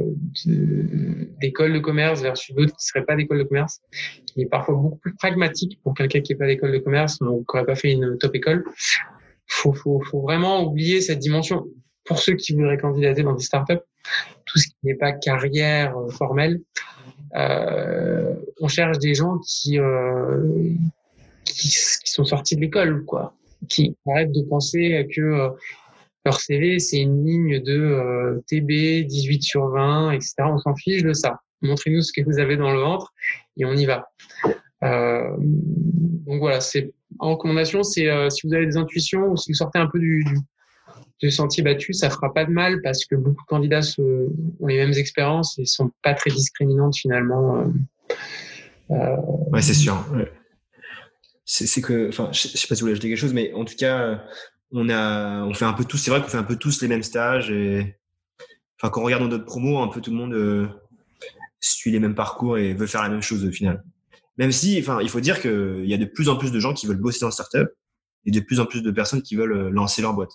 d'école 1.40 1.74
de 1.74 1.80
commerce 1.80 2.22
versus 2.22 2.56
d'autres 2.56 2.76
qui 2.76 2.86
seraient 2.86 3.06
pas 3.06 3.16
d'école 3.16 3.40
de 3.40 3.44
commerce, 3.44 3.82
qui 4.26 4.42
est 4.42 4.46
parfois 4.46 4.76
beaucoup 4.76 4.98
plus 4.98 5.16
pragmatique 5.16 5.80
pour 5.84 5.94
quelqu'un 5.94 6.22
qui 6.22 6.34
n'est 6.34 6.38
pas 6.38 6.48
d'école 6.48 6.72
de 6.72 6.80
commerce, 6.80 7.20
donc 7.20 7.46
qui 7.50 7.56
n'aurait 7.56 7.66
pas 7.66 7.76
fait 7.76 7.92
une 7.92 8.18
top 8.18 8.36
école. 8.36 8.64
Faut, 9.48 9.74
faut, 9.74 10.02
faut 10.02 10.22
vraiment 10.22 10.64
oublier 10.64 11.02
cette 11.02 11.20
dimension. 11.20 11.66
Pour 12.06 12.20
ceux 12.20 12.34
qui 12.34 12.54
voudraient 12.54 12.78
candidater 12.78 13.24
dans 13.24 13.36
des 13.36 13.44
startups, 13.44 13.84
tout 14.46 14.58
ce 14.58 14.68
qui 14.68 14.76
n'est 14.84 14.96
pas 14.96 15.12
carrière 15.12 15.98
euh, 15.98 16.10
formelle, 16.10 16.60
euh, 17.36 18.36
on 18.60 18.68
cherche 18.68 18.98
des 19.00 19.14
gens 19.14 19.38
qui, 19.40 19.80
euh, 19.80 20.74
qui, 21.46 21.70
sont 22.06 22.26
sortis 22.26 22.56
de 22.56 22.62
l'école, 22.62 23.06
quoi, 23.06 23.34
qui 23.68 23.96
arrêtent 24.08 24.32
de 24.32 24.42
penser 24.44 25.08
que 25.16 25.52
leur 26.26 26.40
CV 26.40 26.80
c'est 26.80 27.00
une 27.00 27.26
ligne 27.26 27.62
de 27.62 28.44
TB 28.48 29.06
18 29.06 29.42
sur 29.44 29.68
20, 29.70 30.12
etc. 30.12 30.34
On 30.40 30.58
s'en 30.58 30.76
fiche 30.76 31.04
de 31.04 31.14
ça. 31.14 31.40
Montrez-nous 31.62 32.02
ce 32.02 32.12
que 32.12 32.22
vous 32.22 32.40
avez 32.40 32.58
dans 32.58 32.72
le 32.72 32.80
ventre 32.80 33.14
et 33.58 33.66
on 33.66 33.74
y 33.74 33.86
va. 33.86 34.10
Donc 34.82 36.40
voilà, 36.40 36.62
c'est 36.62 36.94
en 37.20 37.32
recommandation, 37.32 37.84
c'est 37.84 38.08
si 38.30 38.48
vous 38.48 38.54
avez 38.54 38.66
des 38.66 38.78
intuitions 38.78 39.32
ou 39.32 39.38
si 39.38 39.52
vous 39.52 39.56
sortez 39.56 39.80
un 39.80 39.88
peu 39.88 40.00
du, 40.00 40.26
du, 41.20 41.32
sentier 41.32 41.64
battu, 41.64 41.94
ça 41.94 42.10
fera 42.10 42.34
pas 42.34 42.46
de 42.46 42.52
mal 42.52 42.82
parce 42.82 43.06
que 43.06 43.16
beaucoup 43.16 43.44
de 43.44 43.48
candidats 43.48 43.82
ont 43.98 44.68
les 44.68 44.78
mêmes 44.78 44.94
expériences 44.94 45.58
et 45.60 45.66
sont 45.66 45.92
pas 46.02 46.14
très 46.14 46.32
discriminantes 46.32 46.98
finalement. 46.98 47.72
Euh, 48.92 49.16
ouais, 49.52 49.62
c'est 49.62 49.74
sûr. 49.74 50.04
C'est 51.46 51.82
que, 51.82 52.10
enfin, 52.10 52.30
je 52.32 52.48
sais 52.48 52.68
pas 52.68 52.76
si 52.76 52.82
vous 52.82 52.86
voulez 52.86 52.92
ajouter 52.94 53.10
quelque 53.10 53.18
chose, 53.18 53.34
mais 53.34 53.54
en 53.54 53.66
tout 53.66 53.76
cas, 53.76 54.24
on 54.72 54.90
a, 54.90 55.44
on 55.44 55.54
fait 55.54 55.66
un 55.66 55.74
peu 55.74 55.84
tous, 55.84 55.98
c'est 55.98 56.12
vrai 56.12 56.22
qu'on 56.22 56.28
fait 56.28 56.38
un 56.38 56.44
peu 56.44 56.56
tous 56.56 56.82
les 56.82 56.88
mêmes 56.88 57.04
stages 57.04 57.50
et, 57.50 57.96
enfin, 58.80 58.92
quand 58.92 59.02
on 59.02 59.06
regarde 59.06 59.24
notre 59.24 59.46
promo, 59.46 59.80
un 59.80 59.88
peu 59.88 60.02
tout 60.02 60.12
le 60.12 60.18
monde 60.18 60.34
euh, 60.34 60.68
suit 61.60 61.92
les 61.92 62.00
mêmes 62.00 62.16
parcours 62.16 62.58
et 62.58 62.74
veut 62.74 62.88
faire 62.88 63.02
la 63.02 63.10
même 63.10 63.22
chose 63.22 63.46
au 63.46 63.52
final. 63.52 63.84
Même 64.38 64.52
si, 64.52 64.80
enfin, 64.80 65.00
il 65.02 65.10
faut 65.10 65.20
dire 65.20 65.42
qu'il 65.42 65.86
y 65.86 65.94
a 65.94 65.98
de 65.98 66.06
plus 66.06 66.30
en 66.30 66.38
plus 66.38 66.52
de 66.52 66.60
gens 66.60 66.74
qui 66.74 66.88
veulent 66.88 67.02
bosser 67.02 67.20
dans 67.22 67.28
le 67.28 67.34
startup 67.34 67.70
et 68.26 68.32
de 68.32 68.40
plus 68.40 68.60
en 68.60 68.66
plus 68.66 68.82
de 68.82 68.92
personnes 68.92 69.22
qui 69.22 69.36
veulent 69.36 69.54
euh, 69.54 69.70
lancer 69.70 70.02
leur 70.02 70.14
boîte. 70.14 70.32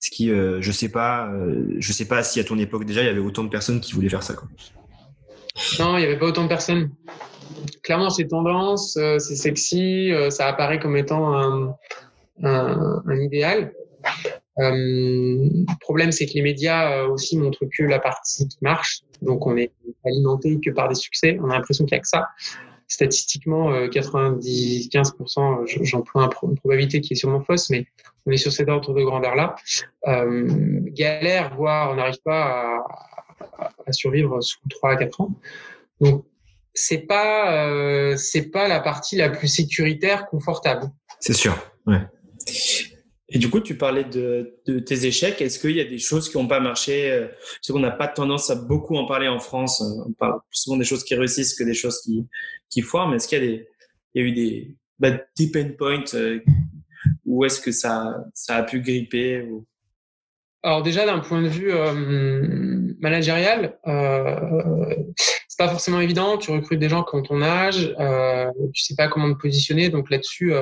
Ce 0.00 0.10
qui, 0.10 0.30
euh, 0.30 0.60
je 0.60 0.72
sais 0.72 0.88
pas, 0.88 1.30
je 1.78 1.92
sais 1.92 2.06
pas 2.06 2.22
si 2.22 2.40
à 2.40 2.44
ton 2.44 2.58
époque 2.58 2.84
déjà 2.84 3.02
il 3.02 3.06
y 3.06 3.10
avait 3.10 3.20
autant 3.20 3.44
de 3.44 3.50
personnes 3.50 3.80
qui 3.80 3.92
voulaient 3.92 4.08
faire 4.08 4.22
ça. 4.22 4.34
Non, 5.78 5.98
il 5.98 6.02
y 6.02 6.06
avait 6.06 6.18
pas 6.18 6.26
autant 6.26 6.44
de 6.44 6.48
personnes 6.48 6.90
clairement, 7.82 8.10
c'est 8.10 8.26
tendance, 8.28 8.96
euh, 8.96 9.18
c'est 9.18 9.36
sexy, 9.36 10.12
euh, 10.12 10.30
ça 10.30 10.46
apparaît 10.46 10.78
comme 10.78 10.96
étant 10.96 11.36
un, 11.36 11.76
idéal. 13.20 13.72
Euh, 14.58 14.70
le 14.72 15.78
problème, 15.80 16.12
c'est 16.12 16.26
que 16.26 16.34
les 16.34 16.42
médias 16.42 17.04
aussi 17.04 17.38
montrent 17.38 17.66
que 17.76 17.82
la 17.82 17.98
partie 17.98 18.46
qui 18.48 18.58
marche. 18.62 19.00
Donc, 19.22 19.46
on 19.46 19.56
est 19.56 19.72
alimenté 20.04 20.58
que 20.64 20.70
par 20.70 20.88
des 20.88 20.94
succès. 20.94 21.38
On 21.42 21.50
a 21.50 21.54
l'impression 21.54 21.84
qu'il 21.84 21.94
n'y 21.96 21.98
a 21.98 22.02
que 22.02 22.08
ça. 22.08 22.28
Statistiquement, 22.92 23.70
90-15%, 23.86 25.84
j'emploie 25.84 26.28
une 26.42 26.56
probabilité 26.56 27.00
qui 27.00 27.12
est 27.12 27.16
sûrement 27.16 27.40
fausse, 27.40 27.70
mais 27.70 27.86
on 28.26 28.32
est 28.32 28.36
sur 28.36 28.50
cet 28.50 28.68
ordre 28.68 28.92
de 28.92 29.02
grandeur-là. 29.04 29.54
Euh, 30.08 30.80
galère, 30.86 31.54
voire 31.54 31.92
on 31.92 31.94
n'arrive 31.94 32.20
pas 32.24 32.82
à, 33.58 33.70
à, 33.86 33.92
survivre 33.92 34.40
sous 34.40 34.58
3 34.68 34.90
à 34.90 34.96
4 34.96 35.20
ans. 35.20 35.30
Donc, 36.00 36.24
c'est 36.74 37.06
pas 37.06 37.52
euh, 37.52 38.16
c'est 38.16 38.50
pas 38.50 38.66
la 38.66 38.80
partie 38.80 39.16
la 39.16 39.30
plus 39.30 39.46
sécuritaire, 39.46 40.26
confortable. 40.26 40.90
C'est 41.20 41.32
sûr. 41.32 41.56
Ouais. 41.86 42.00
Et 43.30 43.38
du 43.38 43.48
coup, 43.48 43.60
tu 43.60 43.76
parlais 43.76 44.04
de, 44.04 44.60
tes 44.64 45.06
échecs. 45.06 45.40
Est-ce 45.40 45.58
qu'il 45.60 45.76
y 45.76 45.80
a 45.80 45.84
des 45.84 45.98
choses 45.98 46.28
qui 46.28 46.36
n'ont 46.36 46.48
pas 46.48 46.58
marché 46.60 47.10
euh, 47.10 47.28
sais 47.62 47.72
qu'on 47.72 47.78
n'a 47.78 47.92
pas 47.92 48.08
tendance 48.08 48.50
à 48.50 48.56
beaucoup 48.56 48.96
en 48.96 49.06
parler 49.06 49.28
en 49.28 49.38
France. 49.38 49.80
Euh, 49.80 50.04
on 50.08 50.12
parle 50.12 50.40
plus 50.48 50.58
souvent 50.62 50.76
des 50.76 50.84
choses 50.84 51.04
qui 51.04 51.14
réussissent 51.14 51.54
que 51.54 51.62
des 51.62 51.74
choses 51.74 52.00
qui, 52.02 52.26
qui 52.68 52.82
foirent. 52.82 53.08
Mais 53.08 53.16
est-ce 53.16 53.28
qu'il 53.28 53.42
y 54.14 54.20
a, 54.20 54.22
eu 54.22 54.32
des, 54.32 54.76
bah, 54.98 55.12
des 55.38 55.50
pain 55.50 55.70
points 55.78 56.14
euh, 56.14 56.40
Où 57.24 57.44
est-ce 57.44 57.60
que 57.60 57.70
ça, 57.70 58.24
a 58.48 58.62
pu 58.64 58.80
gripper. 58.80 59.48
Alors 60.62 60.82
déjà, 60.82 61.06
d'un 61.06 61.20
point 61.20 61.40
de 61.40 61.48
vue 61.48 61.72
managérial, 63.00 63.78
euh, 63.86 64.96
pas 65.56 65.68
forcément 65.68 66.00
évident. 66.00 66.38
Tu 66.38 66.50
recrutes 66.50 66.80
des 66.80 66.88
gens 66.88 67.04
qui 67.04 67.14
ont 67.14 67.22
ton 67.22 67.42
âge, 67.42 67.94
tu 68.74 68.82
sais 68.82 68.94
pas 68.96 69.08
comment 69.08 69.32
te 69.32 69.38
positionner. 69.38 69.90
Donc 69.90 70.10
là-dessus, 70.10 70.52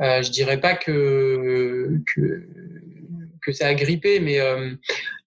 euh, 0.00 0.22
je 0.22 0.30
dirais 0.30 0.60
pas 0.60 0.74
que 0.74 2.00
que, 2.06 2.44
que 3.42 3.52
ça 3.52 3.66
a 3.66 3.74
grippé, 3.74 4.20
mais 4.20 4.40
euh, 4.40 4.70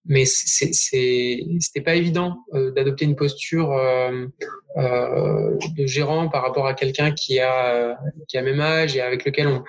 mais 0.06 0.24
c'était 0.24 1.80
pas 1.84 1.94
évident 1.94 2.38
euh, 2.54 2.70
d'adopter 2.72 3.04
une 3.04 3.16
posture 3.16 3.72
euh, 3.72 4.26
de 4.76 5.86
gérant 5.86 6.28
par 6.28 6.42
rapport 6.42 6.66
à 6.66 6.74
quelqu'un 6.74 7.12
qui 7.12 7.38
a 7.38 7.98
qui 8.28 8.38
a 8.38 8.42
même 8.42 8.60
âge 8.60 8.96
et 8.96 9.00
avec 9.00 9.24
lequel 9.24 9.48
on 9.48 9.64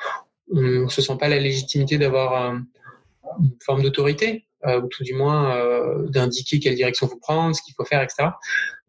on 0.51 0.87
se 0.89 1.01
sent 1.01 1.17
pas 1.19 1.29
la 1.29 1.39
légitimité 1.39 1.97
d'avoir 1.97 2.53
une 3.39 3.55
forme 3.65 3.81
d'autorité 3.81 4.45
ou 4.65 4.87
tout 4.87 5.03
du 5.03 5.13
moins 5.13 5.57
d'indiquer 6.09 6.59
quelle 6.59 6.75
direction 6.75 7.07
faut 7.07 7.17
prendre, 7.17 7.55
ce 7.55 7.61
qu'il 7.63 7.73
faut 7.75 7.85
faire, 7.85 8.01
etc. 8.03 8.29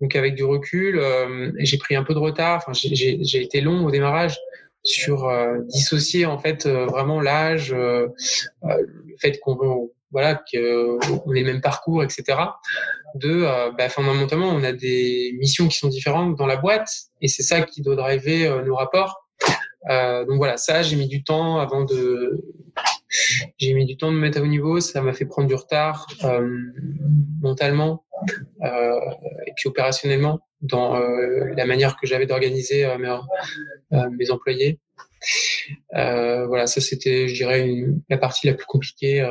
Donc 0.00 0.14
avec 0.14 0.34
du 0.34 0.44
recul, 0.44 1.00
j'ai 1.58 1.78
pris 1.78 1.96
un 1.96 2.02
peu 2.02 2.12
de 2.12 2.18
retard. 2.18 2.56
Enfin, 2.58 2.72
j'ai 2.74 3.42
été 3.42 3.60
long 3.60 3.86
au 3.86 3.90
démarrage 3.90 4.36
sur 4.84 5.32
dissocier 5.66 6.26
en 6.26 6.38
fait 6.38 6.66
vraiment 6.66 7.20
l'âge, 7.20 7.72
le 7.72 8.12
fait 9.18 9.40
qu'on 9.40 9.90
voilà 10.10 10.34
qu'on 10.34 11.32
ait 11.34 11.40
le 11.40 11.44
même 11.44 11.60
parcours, 11.60 12.04
etc. 12.04 12.38
De 13.14 13.46
bah, 13.76 13.88
fondamentalement, 13.88 14.48
on 14.48 14.62
a 14.62 14.72
des 14.72 15.34
missions 15.38 15.68
qui 15.68 15.78
sont 15.78 15.88
différentes 15.88 16.36
dans 16.36 16.46
la 16.46 16.56
boîte 16.56 16.88
et 17.20 17.28
c'est 17.28 17.42
ça 17.42 17.62
qui 17.62 17.82
doit 17.82 17.96
driver 17.96 18.62
nos 18.64 18.76
rapports. 18.76 19.24
Euh, 19.90 20.24
donc 20.24 20.36
voilà, 20.36 20.56
ça 20.56 20.82
j'ai 20.82 20.96
mis 20.96 21.08
du 21.08 21.22
temps 21.24 21.58
avant 21.58 21.84
de 21.84 22.42
j'ai 23.58 23.74
mis 23.74 23.84
du 23.84 23.96
temps 23.96 24.10
de 24.10 24.16
me 24.16 24.20
mettre 24.20 24.40
au 24.40 24.46
niveau, 24.46 24.80
ça 24.80 25.00
m'a 25.02 25.12
fait 25.12 25.26
prendre 25.26 25.46
du 25.46 25.54
retard 25.54 26.06
euh, 26.24 26.48
mentalement 27.40 28.04
euh, 28.62 28.98
et 29.46 29.52
puis 29.56 29.68
opérationnellement 29.68 30.40
dans 30.64 30.96
euh, 30.96 31.54
la 31.56 31.66
manière 31.66 31.96
que 31.96 32.06
j'avais 32.06 32.26
d'organiser 32.26 32.84
euh, 32.84 32.98
mes, 32.98 33.16
euh, 33.92 34.10
mes, 34.10 34.30
employés. 34.30 34.80
voilà, 35.92 36.66
ça 36.66 36.80
c'était, 36.80 37.28
je 37.28 37.34
dirais, 37.34 37.70
la 38.08 38.18
partie 38.18 38.46
la 38.46 38.54
plus 38.54 38.66
compliquée 38.66 39.24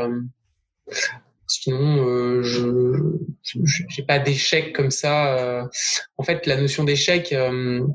Sinon, 1.47 2.07
euh, 2.07 2.41
je 2.41 3.17
j'ai 3.43 4.03
pas 4.03 4.17
d'échec 4.17 4.73
comme 4.73 4.89
ça. 4.89 5.37
Euh. 5.37 5.63
En 6.17 6.23
fait, 6.23 6.47
la 6.47 6.57
notion 6.57 6.83
d'échec, 6.83 7.31
euh, 7.31 7.85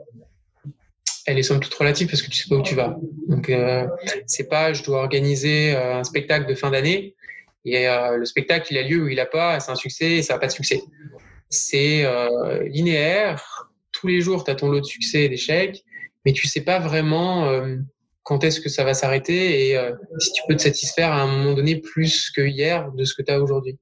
elle 1.27 1.39
est 1.39 1.43
somme 1.43 1.59
toute 1.59 1.75
relative 1.75 2.09
parce 2.09 2.23
que 2.23 2.31
tu 2.31 2.37
sais 2.37 2.49
pas 2.49 2.57
où 2.57 2.63
tu 2.63 2.75
vas. 2.75 2.97
Donc, 3.27 3.51
c'est 4.27 4.49
pas 4.49 4.73
je 4.73 4.83
dois 4.83 5.01
organiser 5.01 5.75
un 5.75 6.05
spectacle 6.05 6.49
de 6.49 6.55
fin 6.55 6.71
d'année 6.71 7.17
et 7.65 7.87
le 7.87 8.25
spectacle 8.25 8.69
il 8.71 8.79
a 8.79 8.83
lieu 8.83 9.03
ou 9.03 9.09
il 9.09 9.21
a 9.21 9.27
pas, 9.27 9.61
c'est 9.61 9.71
un 9.71 9.75
succès 9.75 10.13
et 10.13 10.23
ça 10.23 10.35
n'a 10.35 10.41
pas 10.41 10.47
de 10.47 10.53
succès. 10.53 10.81
C'est 11.51 12.07
linéaire. 12.67 13.71
Tous 13.93 14.07
les 14.07 14.21
jours, 14.21 14.45
tu 14.45 14.51
as 14.51 14.55
ton 14.55 14.69
lot 14.69 14.81
de 14.81 14.85
succès 14.85 15.25
et 15.25 15.29
d'échecs, 15.29 15.85
mais 16.25 16.33
tu 16.33 16.47
sais 16.47 16.61
pas 16.61 16.79
vraiment 16.79 17.51
quand 18.29 18.45
est-ce 18.45 18.61
que 18.61 18.69
ça 18.69 18.85
va 18.85 18.93
s'arrêter 18.93 19.71
et 19.71 19.79
euh, 19.79 19.93
si 20.19 20.31
tu 20.33 20.43
peux 20.47 20.55
te 20.55 20.61
satisfaire 20.61 21.13
à 21.13 21.23
un 21.23 21.27
moment 21.27 21.55
donné 21.55 21.77
plus 21.77 22.31
que 22.31 22.43
hier 22.43 22.93
de 22.93 23.07
ce 23.07 23.15
que 23.15 23.23
tu 23.23 23.33
as 23.33 23.41
aujourd'hui. 23.41 23.79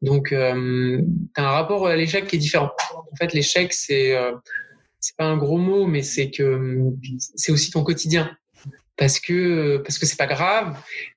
Donc, 0.00 0.32
euh, 0.32 1.02
tu 1.34 1.40
as 1.42 1.46
un 1.46 1.50
rapport 1.50 1.86
à 1.86 1.94
l'échec 1.94 2.26
qui 2.26 2.36
est 2.36 2.38
différent. 2.38 2.70
En 2.94 3.16
fait, 3.16 3.34
l'échec, 3.34 3.74
c'est 3.74 4.16
euh, 4.16 4.32
c'est 4.98 5.14
pas 5.14 5.26
un 5.26 5.36
gros 5.36 5.58
mot, 5.58 5.86
mais 5.86 6.00
c'est 6.00 6.30
que 6.30 6.74
c'est 7.36 7.52
aussi 7.52 7.70
ton 7.70 7.84
quotidien. 7.84 8.34
Parce 8.96 9.20
que 9.20 9.76
parce 9.84 9.98
que 9.98 10.06
c'est 10.06 10.16
pas 10.16 10.26
grave, 10.26 10.74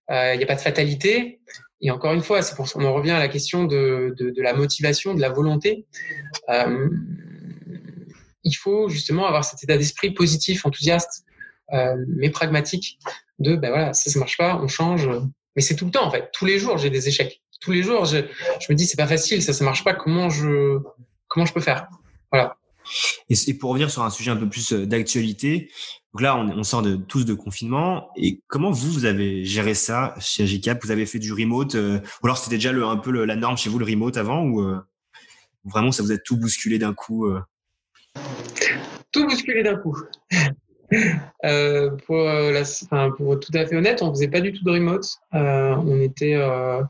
il 0.10 0.16
euh, 0.16 0.36
n'y 0.36 0.44
a 0.44 0.46
pas 0.48 0.56
de 0.56 0.62
fatalité. 0.62 1.40
Et 1.82 1.92
encore 1.92 2.14
une 2.14 2.24
fois, 2.24 2.42
c'est 2.42 2.56
pour 2.56 2.68
ça 2.68 2.80
on 2.80 2.86
en 2.86 2.94
revient 2.94 3.12
à 3.12 3.20
la 3.20 3.28
question 3.28 3.66
de, 3.66 4.14
de, 4.18 4.30
de 4.30 4.42
la 4.42 4.54
motivation, 4.54 5.14
de 5.14 5.22
la 5.22 5.30
volonté. 5.30 5.86
Euh, 6.50 6.90
il 8.44 8.54
faut 8.54 8.90
justement 8.90 9.26
avoir 9.26 9.44
cet 9.44 9.64
état 9.64 9.78
d'esprit 9.78 10.12
positif, 10.12 10.66
enthousiaste. 10.66 11.26
Euh, 11.74 11.96
mais 12.08 12.30
pragmatique 12.30 13.00
de 13.40 13.56
ben 13.56 13.70
voilà 13.70 13.92
ça 13.92 14.12
ça 14.12 14.20
marche 14.20 14.38
pas 14.38 14.56
on 14.62 14.68
change 14.68 15.10
mais 15.56 15.64
c'est 15.64 15.76
tout 15.76 15.86
le 15.86 15.92
temps 15.92 16.06
en 16.06 16.12
fait 16.12 16.30
tous 16.32 16.46
les 16.46 16.60
jours 16.60 16.78
j'ai 16.78 16.92
des 16.92 17.08
échecs 17.08 17.42
tous 17.60 17.72
les 17.72 17.82
jours 17.82 18.06
je, 18.06 18.18
je 18.60 18.72
me 18.72 18.76
dis 18.76 18.86
c'est 18.86 18.98
pas 18.98 19.08
facile 19.08 19.42
ça 19.42 19.52
ça 19.52 19.66
marche 19.66 19.84
pas 19.84 19.96
comment 19.96 20.30
je 20.30 20.78
comment 21.28 21.46
je 21.46 21.54
peux 21.54 21.60
faire? 21.62 21.88
Voilà 22.32 22.56
et, 23.30 23.54
pour 23.56 23.72
revenir 23.72 23.90
sur 23.90 24.04
un 24.04 24.10
sujet 24.10 24.32
un 24.32 24.36
peu 24.36 24.50
plus 24.50 24.74
euh, 24.74 24.86
d'actualité 24.86 25.72
là 26.18 26.38
on, 26.38 26.64
sort 26.64 26.82
de 26.82 26.96
tous 26.96 27.26
de 27.26 27.34
confinement. 27.34 28.10
Et 28.16 28.42
comment 28.48 28.72
vous 28.72 28.90
vous 28.90 29.06
avez 29.06 29.44
géré 29.44 29.74
ça 29.74 30.16
chez 30.20 30.44
Agicap 30.44 30.82
vous 30.82 30.92
avez 30.92 31.06
fait 31.06 31.20
du 31.20 31.34
remote 31.34 31.76
euh, 31.76 32.00
ou 32.24 32.28
alors 32.28 32.38
c'était 32.38 32.56
déjà 32.56 32.72
un 32.72 32.98
peu 32.98 33.12
la 33.26 33.36
norme 33.36 33.58
chez 33.58 33.70
vous 33.70 33.80
le 33.80 33.86
remote 33.86 34.16
avant 34.16 34.46
ou 34.46 34.66
vraiment 35.66 35.92
ça 35.92 36.04
vous 36.04 36.14
a 36.14 36.18
tout 36.18 36.38
bousculé 36.38 36.80
d'un 36.80 36.94
coup 36.94 37.28
tout 39.12 39.26
bousculé 39.26 39.64
d'un 39.64 39.78
coup. 39.78 39.98
Euh, 41.44 41.92
pour, 42.06 42.18
euh, 42.18 42.64
pour 43.18 43.40
tout 43.40 43.52
à 43.54 43.66
fait 43.66 43.76
honnête, 43.76 44.02
on 44.02 44.12
faisait 44.12 44.28
pas 44.28 44.42
du 44.42 44.54
tout 44.54 44.64
de 44.64 44.72
remote. 44.72 45.06
Euh, 45.34 45.76
on 45.76 46.00
était 46.00 46.36
euh, 46.36 46.82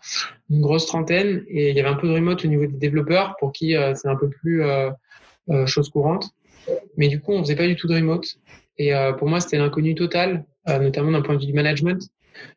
une 0.49 0.61
grosse 0.61 0.85
trentaine 0.85 1.43
et 1.47 1.71
il 1.71 1.75
y 1.75 1.79
avait 1.79 1.89
un 1.89 1.95
peu 1.95 2.07
de 2.07 2.13
remote 2.13 2.43
au 2.45 2.47
niveau 2.47 2.65
des 2.65 2.77
développeurs 2.77 3.35
pour 3.39 3.51
qui 3.51 3.75
euh, 3.75 3.93
c'est 3.95 4.07
un 4.07 4.15
peu 4.15 4.29
plus 4.29 4.63
chose 5.65 5.89
courante. 5.89 6.29
Mais 6.97 7.07
du 7.07 7.19
coup, 7.19 7.33
on 7.33 7.43
faisait 7.43 7.55
pas 7.55 7.67
du 7.67 7.75
tout 7.75 7.87
de 7.87 7.95
remote. 7.95 8.25
Et 8.77 8.91
pour 9.17 9.27
moi, 9.27 9.39
c'était 9.39 9.57
l'inconnu 9.57 9.95
total, 9.95 10.45
notamment 10.67 11.11
d'un 11.11 11.21
point 11.21 11.35
de 11.35 11.39
vue 11.39 11.45
du 11.45 11.53
management. 11.53 12.01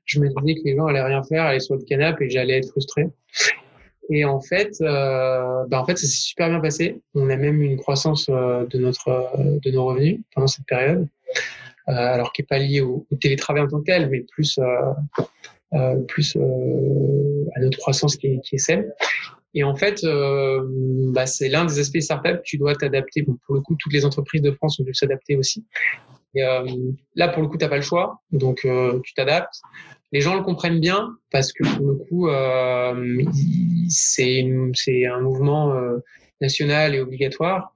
Je 0.05 0.18
me 0.18 0.29
disais 0.29 0.61
que 0.61 0.64
les 0.64 0.77
gens 0.77 0.87
allaient 0.87 1.03
rien 1.03 1.22
faire, 1.22 1.44
allaient 1.44 1.61
sur 1.61 1.77
le 1.77 1.83
canapé 1.83 2.24
et 2.24 2.31
j'allais 2.31 2.59
être 2.59 2.70
frustré. 2.70 3.09
Et 4.11 4.24
en 4.24 4.40
fait, 4.40 4.72
euh, 4.81 5.64
bah 5.68 5.83
en 5.83 5.85
fait, 5.85 5.98
ça 5.98 6.07
s'est 6.07 6.16
super 6.16 6.48
bien 6.48 6.61
passé. 6.61 7.01
On 7.14 7.29
a 7.29 7.37
même 7.37 7.61
une 7.61 7.77
croissance 7.77 8.27
de 8.29 8.79
notre 8.79 9.31
de 9.37 9.70
nos 9.70 9.85
revenus 9.85 10.20
pendant 10.35 10.46
cette 10.46 10.66
période. 10.66 11.07
Euh, 11.88 11.92
alors 11.94 12.33
qui 12.33 12.42
n'est 12.42 12.46
pas 12.46 12.59
lié 12.59 12.83
au, 12.83 13.07
télétravail 13.18 13.62
en 13.62 13.68
tant 13.68 13.79
que 13.79 13.85
tel, 13.85 14.11
mais 14.11 14.20
plus, 14.20 14.59
euh, 14.59 14.92
euh, 15.72 15.96
plus 16.03 16.37
à 16.37 17.61
notre 17.61 17.79
croissance 17.79 18.16
qui 18.16 18.27
est, 18.27 18.40
qui 18.40 18.57
est 18.57 18.59
saine. 18.59 18.92
Et 19.55 19.65
en 19.65 19.75
fait, 19.75 20.05
bah, 21.13 21.27
c'est 21.27 21.49
l'un 21.49 21.65
des 21.65 21.79
aspects 21.79 22.01
startup. 22.01 22.43
Tu 22.45 22.59
dois 22.59 22.75
t'adapter. 22.75 23.23
Bon, 23.23 23.39
pour 23.47 23.55
le 23.55 23.61
coup, 23.61 23.77
toutes 23.79 23.93
les 23.93 24.05
entreprises 24.05 24.43
de 24.43 24.53
France 24.53 24.79
ont 24.79 24.85
dû 24.85 24.95
s'adapter 24.95 25.37
aussi. 25.37 25.65
Et, 26.35 26.43
là, 27.15 27.29
pour 27.29 27.43
le 27.43 27.49
coup, 27.49 27.57
t'as 27.57 27.69
pas 27.69 27.77
le 27.77 27.83
choix, 27.83 28.21
donc 28.31 28.67
tu 29.05 29.15
t'adaptes. 29.15 29.61
Les 30.13 30.21
gens 30.21 30.37
le 30.37 30.43
comprennent 30.43 30.81
bien 30.81 31.17
parce 31.31 31.53
que 31.53 31.65
pour 31.77 31.87
le 31.87 31.95
coup, 31.95 32.29
c'est 33.89 34.47
c'est 34.75 35.07
un 35.07 35.21
mouvement 35.21 35.75
national 36.41 36.95
et 36.95 37.01
obligatoire. 37.01 37.75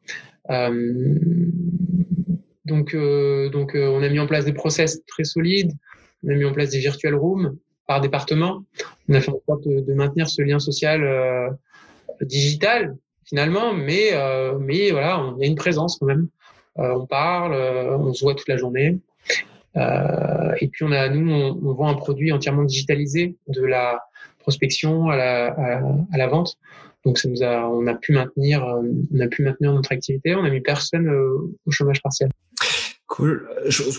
Donc, 2.64 2.94
euh, 2.94 3.48
donc 3.50 3.74
euh, 3.74 3.88
on 3.88 4.02
a 4.02 4.08
mis 4.08 4.20
en 4.20 4.26
place 4.26 4.44
des 4.44 4.52
process 4.52 5.04
très 5.06 5.24
solides. 5.24 5.72
On 6.24 6.30
a 6.30 6.34
mis 6.34 6.44
en 6.44 6.52
place 6.52 6.70
des 6.70 6.78
virtual 6.78 7.14
rooms 7.14 7.56
par 7.86 8.00
département. 8.00 8.64
On 9.08 9.14
a 9.14 9.20
fait 9.20 9.30
en 9.30 9.40
sorte 9.46 9.66
de, 9.66 9.94
maintenir 9.94 10.28
ce 10.28 10.42
lien 10.42 10.58
social 10.58 11.02
euh, 11.04 11.50
digital 12.22 12.96
finalement, 13.24 13.72
mais 13.72 14.10
mais 14.60 14.90
voilà, 14.90 15.32
il 15.38 15.44
a 15.44 15.46
une 15.46 15.54
présence 15.54 15.98
quand 15.98 16.06
même. 16.06 16.28
on 16.76 17.06
parle, 17.06 17.54
on 17.54 18.12
se 18.12 18.24
voit 18.24 18.34
toute 18.34 18.48
la 18.48 18.56
journée. 18.56 18.98
et 19.76 20.68
puis 20.68 20.84
on 20.84 20.92
a, 20.92 21.08
nous, 21.08 21.32
on, 21.32 21.58
on, 21.64 21.72
vend 21.72 21.88
un 21.88 21.94
produit 21.94 22.30
entièrement 22.32 22.64
digitalisé 22.64 23.36
de 23.48 23.62
la 23.62 24.02
prospection 24.40 25.08
à 25.08 25.16
la, 25.16 25.46
à, 25.46 25.82
à 26.12 26.18
la 26.18 26.26
vente. 26.26 26.58
Donc 27.04 27.18
ça 27.18 27.28
nous 27.28 27.42
a, 27.42 27.66
on 27.66 27.86
a 27.86 27.94
pu 27.94 28.12
maintenir, 28.12 28.64
on 28.64 29.20
a 29.20 29.28
pu 29.28 29.42
maintenir 29.42 29.72
notre 29.72 29.92
activité. 29.92 30.34
On 30.34 30.44
a 30.44 30.50
mis 30.50 30.60
personne 30.60 31.08
au 31.08 31.70
chômage 31.70 32.02
partiel. 32.02 32.28
Cool. 33.12 33.46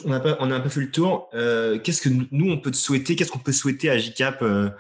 On 0.06 0.12
a, 0.12 0.20
pas, 0.20 0.38
on 0.40 0.50
a 0.50 0.56
un 0.56 0.60
peu 0.60 0.70
fait 0.70 0.80
le 0.80 0.90
tour. 0.90 1.30
Euh, 1.36 1.78
qu'est-ce 1.78 2.02
que 2.02 2.10
nous, 2.10 2.52
on 2.52 2.58
peut 2.58 2.72
te 2.72 2.76
souhaiter? 2.76 3.16
Qu'est-ce 3.16 3.32
qu'on 3.32 3.38
peut 3.38 3.52
souhaiter 3.52 3.92
à 3.92 3.98
JCap 4.00 4.42
euh, 4.42 4.72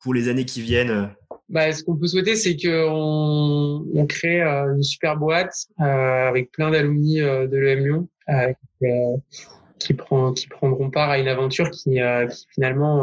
pour 0.00 0.14
les 0.14 0.30
années 0.30 0.46
qui 0.46 0.62
viennent? 0.62 1.10
Bah, 1.50 1.70
Ce 1.74 1.84
qu'on 1.84 1.96
peut 1.96 2.06
souhaiter, 2.06 2.34
c'est 2.34 2.56
qu'on 2.56 3.84
on 3.94 4.06
crée 4.06 4.40
euh, 4.40 4.74
une 4.74 4.82
super 4.82 5.18
boîte 5.18 5.66
euh, 5.78 5.84
avec 6.26 6.50
plein 6.52 6.70
d'alumni 6.70 7.20
euh, 7.20 7.46
de 7.46 7.58
l'EM 7.58 7.84
Lyon 7.84 8.08
qui, 9.78 9.92
prend, 9.92 10.32
qui 10.32 10.48
prendront 10.48 10.88
part 10.88 11.10
à 11.10 11.18
une 11.18 11.28
aventure 11.28 11.68
qui, 11.70 11.98
finalement, 12.54 13.02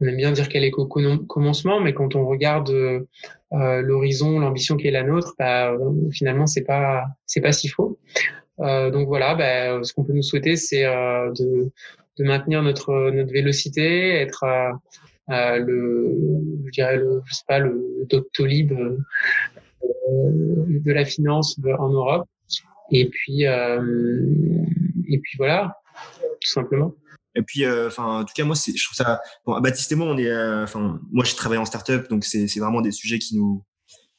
on 0.00 0.06
aime 0.06 0.16
bien 0.16 0.32
dire 0.32 0.48
qu'elle 0.48 0.64
est 0.64 0.70
qu'au 0.70 0.86
commencement, 0.86 1.78
mais 1.78 1.92
quand 1.92 2.14
on 2.14 2.26
regarde 2.26 2.72
l'horizon, 3.50 4.38
l'ambition 4.38 4.78
qui 4.78 4.86
est 4.86 4.92
la 4.92 5.02
nôtre, 5.02 5.34
bah, 5.38 5.76
finalement, 6.10 6.46
c'est 6.46 6.64
pas, 6.64 7.04
pas 7.42 7.52
si 7.52 7.68
faux. 7.68 7.98
Euh, 8.60 8.90
donc 8.90 9.08
voilà, 9.08 9.34
bah, 9.34 9.82
ce 9.82 9.92
qu'on 9.92 10.04
peut 10.04 10.12
nous 10.12 10.22
souhaiter, 10.22 10.56
c'est 10.56 10.84
euh, 10.84 11.30
de, 11.32 11.70
de, 12.18 12.24
maintenir 12.24 12.62
notre 12.62 13.10
notre 13.10 13.32
vélocité, 13.32 14.16
être 14.16 14.44
le, 15.28 16.16
je 16.66 16.70
dirais 16.70 17.00
sais 17.30 17.42
pas, 17.46 17.58
le 17.58 18.06
doctolib 18.08 18.72
euh, 18.72 18.96
de 19.82 20.92
la 20.92 21.04
finance 21.04 21.58
en 21.78 21.88
Europe. 21.88 22.28
Et 22.92 23.08
puis 23.08 23.42
et 23.42 25.18
puis 25.18 25.36
voilà, 25.38 25.76
tout 26.40 26.50
simplement. 26.50 26.94
Et 27.36 27.42
puis, 27.42 27.64
enfin, 27.64 28.20
en 28.20 28.24
tout 28.24 28.32
cas, 28.34 28.44
moi, 28.44 28.56
je 28.56 28.84
trouve 28.84 28.96
ça. 28.96 29.20
Baptiste 29.46 29.92
et 29.92 29.94
moi, 29.94 30.08
on 30.08 30.18
est, 30.18 30.34
enfin, 30.62 31.00
moi, 31.12 31.24
j'ai 31.24 31.36
travaillé 31.36 31.60
en 31.60 31.64
startup, 31.64 32.10
donc 32.10 32.24
c'est, 32.24 32.48
c'est 32.48 32.58
vraiment 32.58 32.80
des 32.80 32.90
sujets 32.90 33.20
qui 33.20 33.36
nous, 33.36 33.64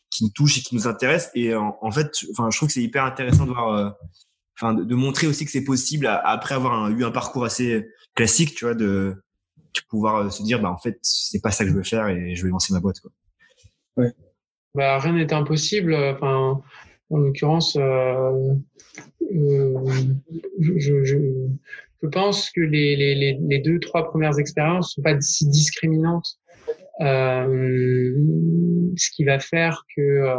qui 0.09 0.23
nous 0.23 0.29
touchent 0.29 0.59
et 0.59 0.61
qui 0.61 0.75
nous 0.75 0.87
intéressent. 0.87 1.29
Et 1.35 1.53
en, 1.53 1.77
en 1.81 1.91
fait, 1.91 2.09
enfin, 2.31 2.49
je 2.49 2.57
trouve 2.57 2.69
que 2.69 2.73
c'est 2.73 2.81
hyper 2.81 3.03
intéressant 3.03 3.45
de 3.45 3.51
voir 3.51 3.97
enfin 4.57 4.73
de, 4.73 4.95
montrer 4.95 5.27
aussi 5.27 5.45
que 5.45 5.51
c'est 5.51 5.63
possible 5.63 6.07
après 6.07 6.55
avoir 6.55 6.89
eu 6.89 7.03
un 7.03 7.11
parcours 7.11 7.45
assez 7.45 7.87
classique, 8.15 8.55
tu 8.55 8.65
vois, 8.65 8.75
de, 8.75 9.15
pouvoir 9.89 10.15
euh, 10.17 10.29
se 10.29 10.43
dire 10.43 10.61
bah 10.61 10.69
en 10.69 10.77
fait 10.77 10.99
c'est 11.01 11.41
pas 11.41 11.51
ça 11.51 11.63
que 11.63 11.69
je 11.69 11.75
veux 11.75 11.83
faire 11.83 12.07
et 12.09 12.35
je 12.35 12.43
vais 12.43 12.49
lancer 12.49 12.73
ma 12.73 12.79
boîte 12.79 12.99
quoi. 12.99 13.11
Ouais. 13.97 14.11
Bah 14.75 14.99
rien 14.99 15.13
n'est 15.13 15.33
impossible. 15.33 15.93
Enfin 15.95 16.61
en 17.11 17.17
l'occurrence, 17.17 17.75
euh, 17.75 18.53
euh, 19.33 19.73
je, 20.59 20.79
je, 20.79 21.03
je, 21.03 22.07
pense 22.07 22.49
que 22.51 22.61
les, 22.61 22.95
les, 22.95 23.37
les, 23.39 23.59
deux 23.59 23.79
trois 23.79 24.09
premières 24.09 24.39
expériences 24.39 24.95
sont 24.95 25.01
pas 25.01 25.19
si 25.19 25.47
discriminantes. 25.47 26.39
Euh, 27.01 28.13
ce 28.95 29.09
qui 29.11 29.23
va 29.23 29.39
faire 29.39 29.85
que 29.95 30.35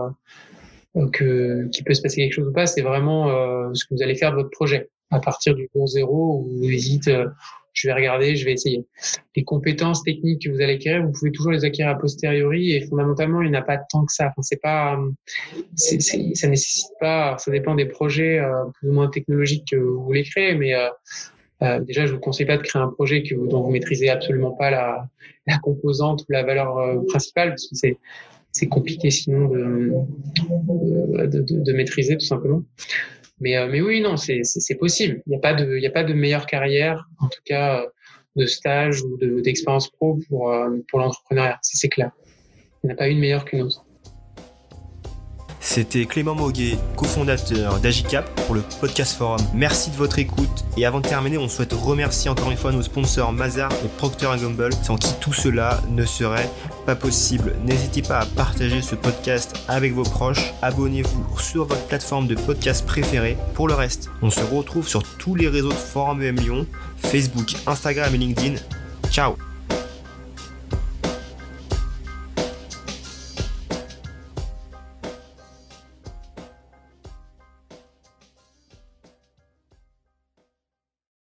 euh, 0.96 1.08
que 1.10 1.68
qu'il 1.68 1.84
peut 1.84 1.94
se 1.94 2.02
passer 2.02 2.16
quelque 2.16 2.34
chose 2.34 2.48
ou 2.48 2.52
pas, 2.52 2.66
c'est 2.66 2.82
vraiment 2.82 3.30
euh, 3.30 3.70
ce 3.72 3.84
que 3.86 3.94
vous 3.94 4.02
allez 4.02 4.14
faire 4.14 4.30
de 4.30 4.36
votre 4.36 4.50
projet 4.50 4.90
à 5.10 5.20
partir 5.20 5.54
du 5.54 5.68
jour 5.74 5.86
zéro 5.86 6.40
où 6.40 6.58
vous 6.58 6.70
hésitez, 6.70 7.14
euh, 7.14 7.28
je 7.74 7.88
vais 7.88 7.94
regarder, 7.94 8.36
je 8.36 8.44
vais 8.44 8.52
essayer. 8.52 8.84
Les 9.36 9.44
compétences 9.44 10.02
techniques 10.02 10.42
que 10.42 10.50
vous 10.50 10.60
allez 10.60 10.74
acquérir, 10.74 11.04
vous 11.04 11.12
pouvez 11.12 11.32
toujours 11.32 11.52
les 11.52 11.64
acquérir 11.64 11.92
a 11.92 11.98
posteriori 11.98 12.72
et 12.72 12.86
fondamentalement, 12.86 13.42
il 13.42 13.50
n'y 13.50 13.56
a 13.56 13.62
pas 13.62 13.78
tant 13.78 14.04
que 14.04 14.12
ça. 14.12 14.26
Enfin, 14.26 14.42
c'est 14.42 14.60
pas, 14.60 14.98
c'est, 15.76 16.00
c'est, 16.00 16.34
ça 16.34 16.48
nécessite 16.48 16.90
pas, 17.00 17.36
ça 17.38 17.50
dépend 17.50 17.74
des 17.74 17.86
projets 17.86 18.38
euh, 18.38 18.64
plus 18.74 18.88
ou 18.90 18.92
moins 18.92 19.08
technologiques 19.08 19.68
que 19.70 19.76
vous 19.76 20.04
voulez 20.04 20.24
créer, 20.24 20.54
mais 20.54 20.74
euh, 20.74 21.80
déjà, 21.80 22.06
je 22.06 22.12
vous 22.12 22.20
conseille 22.20 22.46
pas 22.46 22.56
de 22.56 22.62
créer 22.62 22.82
un 22.82 22.88
projet 22.88 23.22
que, 23.22 23.34
dont 23.34 23.62
vous 23.62 23.70
maîtrisez 23.70 24.10
absolument 24.10 24.50
pas 24.50 24.70
la, 24.70 25.08
la 25.46 25.58
composante 25.58 26.22
ou 26.22 26.32
la 26.32 26.42
valeur 26.42 27.02
principale, 27.06 27.50
parce 27.50 27.68
que 27.68 27.76
c'est 27.76 27.98
c'est 28.52 28.68
compliqué 28.68 29.10
sinon 29.10 29.48
de, 29.48 29.92
de, 31.26 31.40
de, 31.40 31.62
de, 31.64 31.72
maîtriser 31.72 32.16
tout 32.16 32.26
simplement. 32.26 32.62
Mais, 33.40 33.56
euh, 33.56 33.68
mais 33.70 33.80
oui, 33.80 34.00
non, 34.00 34.16
c'est 34.16 34.74
possible. 34.78 35.22
Il 35.26 35.30
n'y 35.30 35.36
a 35.36 35.40
pas 35.40 35.54
de, 35.54 35.76
il 35.76 35.86
a 35.86 35.90
pas 35.90 36.04
de 36.04 36.12
meilleure 36.12 36.46
carrière, 36.46 37.08
en 37.18 37.28
tout 37.28 37.40
cas 37.44 37.84
de 38.36 38.46
stage 38.46 39.02
ou 39.02 39.18
d'expérience 39.40 39.90
pro 39.90 40.18
pour, 40.28 40.52
euh, 40.52 40.70
pour 40.88 41.00
l'entrepreneuriat. 41.00 41.58
c'est 41.62 41.88
clair. 41.88 42.12
Il 42.82 42.86
n'y 42.86 42.92
en 42.92 42.94
a 42.94 42.96
pas 42.96 43.08
une 43.08 43.18
meilleure 43.18 43.44
qu'une 43.44 43.62
autre. 43.62 43.84
C'était 45.64 46.06
Clément 46.06 46.34
Moguet, 46.34 46.76
cofondateur 46.96 47.78
d'Agicap 47.78 48.28
pour 48.42 48.56
le 48.56 48.62
Podcast 48.80 49.16
Forum. 49.16 49.40
Merci 49.54 49.90
de 49.90 49.96
votre 49.96 50.18
écoute 50.18 50.64
et 50.76 50.84
avant 50.84 51.00
de 51.00 51.08
terminer, 51.08 51.38
on 51.38 51.48
souhaite 51.48 51.72
remercier 51.72 52.28
encore 52.28 52.50
une 52.50 52.56
fois 52.56 52.72
nos 52.72 52.82
sponsors 52.82 53.32
Mazar 53.32 53.70
et 53.84 53.88
Procter 53.96 54.28
Gamble, 54.42 54.74
sans 54.82 54.96
qui 54.96 55.14
tout 55.20 55.32
cela 55.32 55.80
ne 55.88 56.04
serait 56.04 56.50
pas 56.84 56.96
possible. 56.96 57.54
N'hésitez 57.64 58.02
pas 58.02 58.18
à 58.18 58.26
partager 58.26 58.82
ce 58.82 58.96
podcast 58.96 59.54
avec 59.68 59.94
vos 59.94 60.02
proches, 60.02 60.52
abonnez-vous 60.62 61.38
sur 61.38 61.66
votre 61.66 61.86
plateforme 61.86 62.26
de 62.26 62.34
podcast 62.34 62.84
préférée. 62.84 63.38
Pour 63.54 63.68
le 63.68 63.74
reste, 63.74 64.10
on 64.20 64.30
se 64.30 64.42
retrouve 64.42 64.88
sur 64.88 65.04
tous 65.16 65.36
les 65.36 65.48
réseaux 65.48 65.70
de 65.70 65.74
Forum 65.74 66.22
EM 66.22 66.36
Lyon, 66.36 66.66
Facebook, 66.96 67.54
Instagram 67.66 68.12
et 68.12 68.18
LinkedIn. 68.18 68.56
Ciao 69.12 69.36